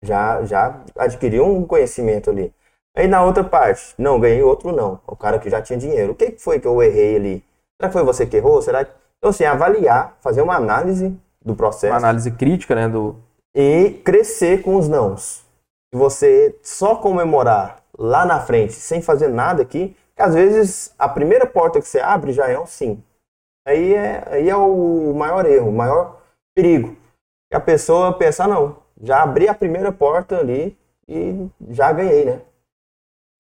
[0.03, 2.53] já, já adquiriu um conhecimento ali.
[2.93, 4.99] Aí na outra parte, não, ganhei outro não.
[5.07, 6.11] O cara que já tinha dinheiro.
[6.11, 7.43] O que foi que eu errei ali?
[7.77, 8.61] Será que foi você que errou?
[8.61, 8.91] Será que
[9.25, 11.91] então, assim, avaliar, fazer uma análise do processo.
[11.91, 12.87] Uma análise crítica, né?
[12.87, 13.15] Do...
[13.55, 15.43] E crescer com os nãos.
[15.91, 21.09] Se você só comemorar lá na frente, sem fazer nada aqui, que às vezes a
[21.09, 23.03] primeira porta que você abre já é um sim.
[23.67, 26.21] Aí é, aí é o maior erro, o maior
[26.55, 26.95] perigo.
[27.51, 32.41] E a pessoa pensar, não, já abri a primeira porta ali e já ganhei, né?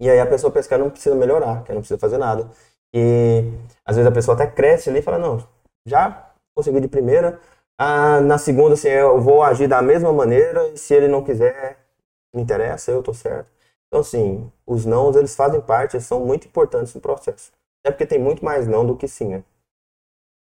[0.00, 2.48] E aí a pessoa pensa que não precisa melhorar, que não precisa fazer nada.
[2.94, 3.52] E
[3.84, 5.52] às vezes a pessoa até cresce ali e fala, não,
[5.86, 7.40] já consegui de primeira.
[7.78, 11.78] Ah, na segunda, assim, eu vou agir da mesma maneira e se ele não quiser,
[12.34, 13.50] me interessa, eu tô certo.
[13.88, 17.52] Então, assim, os nãos, eles fazem parte, eles são muito importantes no processo.
[17.80, 19.44] Até porque tem muito mais não do que sim, né?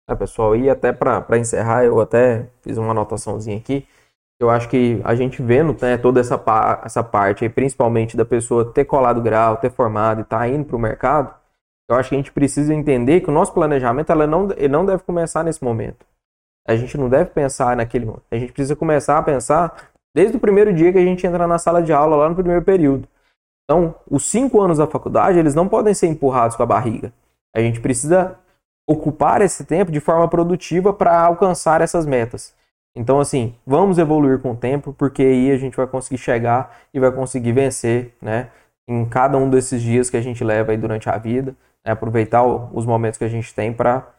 [0.09, 3.87] É, pessoal, e até para encerrar, eu até fiz uma anotaçãozinha aqui.
[4.41, 6.43] Eu acho que a gente vendo né, toda essa,
[6.85, 10.77] essa parte, aí, principalmente da pessoa ter colado grau, ter formado e tá indo para
[10.77, 11.35] o mercado,
[11.91, 14.87] eu acho que a gente precisa entender que o nosso planejamento ela não, ele não
[14.87, 16.07] deve começar nesse momento.
[16.67, 18.25] A gente não deve pensar naquele momento.
[18.31, 21.59] A gente precisa começar a pensar desde o primeiro dia que a gente entra na
[21.59, 23.09] sala de aula, lá no primeiro período.
[23.65, 27.13] Então, os cinco anos da faculdade, eles não podem ser empurrados com a barriga.
[27.55, 28.37] A gente precisa
[28.89, 32.55] ocupar esse tempo de forma produtiva para alcançar essas metas.
[32.95, 36.99] Então, assim, vamos evoluir com o tempo, porque aí a gente vai conseguir chegar e
[36.99, 38.49] vai conseguir vencer, né?
[38.89, 41.93] Em cada um desses dias que a gente leva aí durante a vida, né?
[41.93, 44.13] aproveitar os momentos que a gente tem para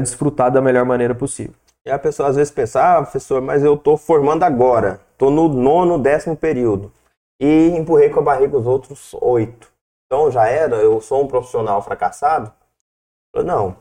[0.00, 1.54] desfrutar da melhor maneira possível.
[1.84, 5.48] E a pessoa às vezes pensa, ah, professor, mas eu estou formando agora, estou no
[5.48, 6.92] nono, décimo período,
[7.40, 9.72] e empurrei com a barriga os outros oito.
[10.06, 12.52] Então já era, eu sou um profissional fracassado?
[13.44, 13.76] Não.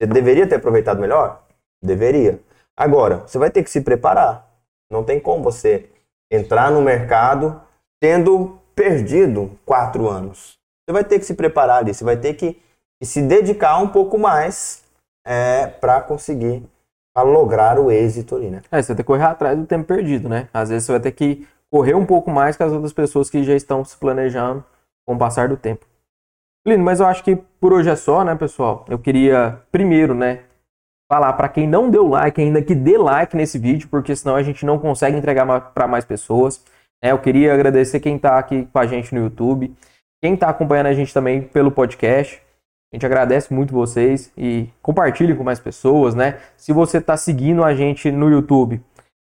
[0.00, 1.44] Você deveria ter aproveitado melhor?
[1.82, 2.40] Deveria.
[2.76, 4.46] Agora, você vai ter que se preparar.
[4.90, 5.88] Não tem como você
[6.30, 7.60] entrar no mercado
[8.00, 10.58] tendo perdido quatro anos.
[10.84, 12.60] Você vai ter que se preparar ali, você vai ter que,
[13.00, 14.84] que se dedicar um pouco mais
[15.26, 16.62] é, para conseguir
[17.14, 18.62] pra lograr o êxito ali, né?
[18.70, 20.48] É, você ter que correr atrás do tempo perdido, né?
[20.52, 23.42] Às vezes você vai ter que correr um pouco mais que as outras pessoas que
[23.42, 24.62] já estão se planejando
[25.06, 25.86] com o passar do tempo.
[26.66, 28.84] Lindo, mas eu acho que por hoje é só, né, pessoal?
[28.88, 30.40] Eu queria primeiro, né,
[31.10, 34.42] falar para quem não deu like ainda que dê like nesse vídeo, porque senão a
[34.42, 36.62] gente não consegue entregar para mais pessoas.
[37.02, 39.74] É, eu queria agradecer quem está aqui com a gente no YouTube,
[40.22, 42.42] quem está acompanhando a gente também pelo podcast.
[42.96, 46.38] A gente agradece muito vocês e compartilhe com mais pessoas, né?
[46.56, 48.80] Se você está seguindo a gente no YouTube,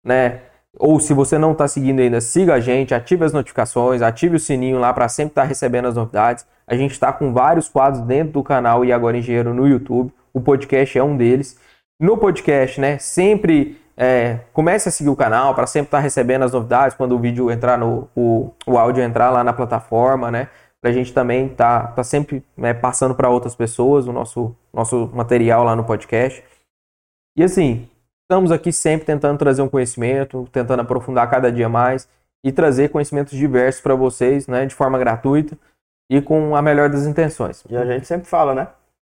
[0.05, 0.41] né?
[0.77, 4.39] Ou se você não está seguindo ainda, siga a gente, ative as notificações, ative o
[4.39, 6.45] sininho lá para sempre estar tá recebendo as novidades.
[6.67, 10.13] A gente está com vários quadros dentro do canal e agora Engenheiro no YouTube.
[10.31, 11.57] O podcast é um deles.
[11.99, 12.99] No podcast, né?
[12.99, 17.15] Sempre é, comece a seguir o canal para sempre estar tá recebendo as novidades quando
[17.15, 20.47] o vídeo entrar no o, o áudio entrar lá na plataforma, né?
[20.81, 25.07] Para a gente também tá, tá sempre né, passando para outras pessoas o nosso, nosso
[25.13, 26.43] material lá no podcast.
[27.35, 27.89] E assim,
[28.23, 32.07] estamos aqui sempre tentando trazer um conhecimento, tentando aprofundar cada dia mais
[32.43, 35.57] e trazer conhecimentos diversos para vocês, né, de forma gratuita
[36.09, 37.63] e com a melhor das intenções.
[37.69, 38.67] E a gente sempre fala, né?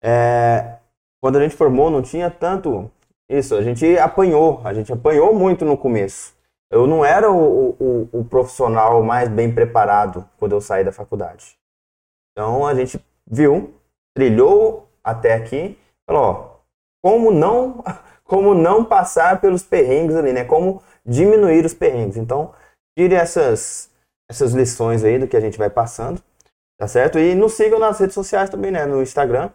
[0.01, 0.77] É,
[1.21, 2.89] quando a gente formou, não tinha tanto
[3.29, 3.55] isso.
[3.55, 6.36] A gente apanhou, a gente apanhou muito no começo.
[6.71, 11.57] Eu não era o, o, o profissional mais bem preparado quando eu saí da faculdade.
[12.31, 13.73] Então a gente viu,
[14.15, 16.57] trilhou até aqui, falou, ó,
[17.01, 17.83] como não
[18.27, 20.43] como não passar pelos perrengues ali, né?
[20.43, 22.17] Como diminuir os perrengues.
[22.17, 22.53] Então,
[22.97, 23.89] tire essas,
[24.29, 26.21] essas lições aí do que a gente vai passando,
[26.77, 27.17] tá certo?
[27.17, 28.85] E nos sigam nas redes sociais também, né?
[28.85, 29.49] No Instagram.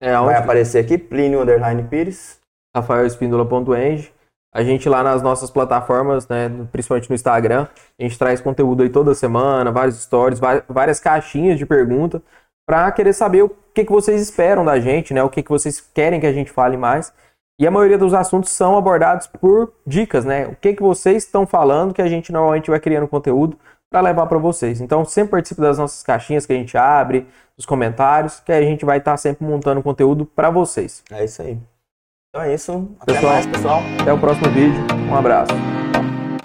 [0.00, 2.40] É, vai aparecer aqui, Plínio Underline Pires.
[2.74, 4.10] RafaelEspíndola.eng.
[4.56, 7.66] A gente lá nas nossas plataformas, né, principalmente no Instagram,
[8.00, 12.22] a gente traz conteúdo aí toda semana, vários stories, várias caixinhas de pergunta
[12.66, 15.78] para querer saber o que, que vocês esperam da gente, né, o que, que vocês
[15.92, 17.12] querem que a gente fale mais.
[17.60, 20.46] E a maioria dos assuntos são abordados por dicas, né?
[20.46, 23.58] O que, que vocês estão falando que a gente normalmente vai criando conteúdo
[23.90, 24.80] para levar para vocês.
[24.80, 27.26] Então, sempre participe das nossas caixinhas que a gente abre,
[27.56, 31.02] dos comentários, que a gente vai estar tá sempre montando conteúdo para vocês.
[31.10, 31.58] É isso aí.
[32.30, 32.96] Então é isso.
[33.00, 33.82] Até pessoal, mais, pessoal.
[34.00, 34.84] Até o próximo vídeo.
[35.10, 35.52] Um abraço.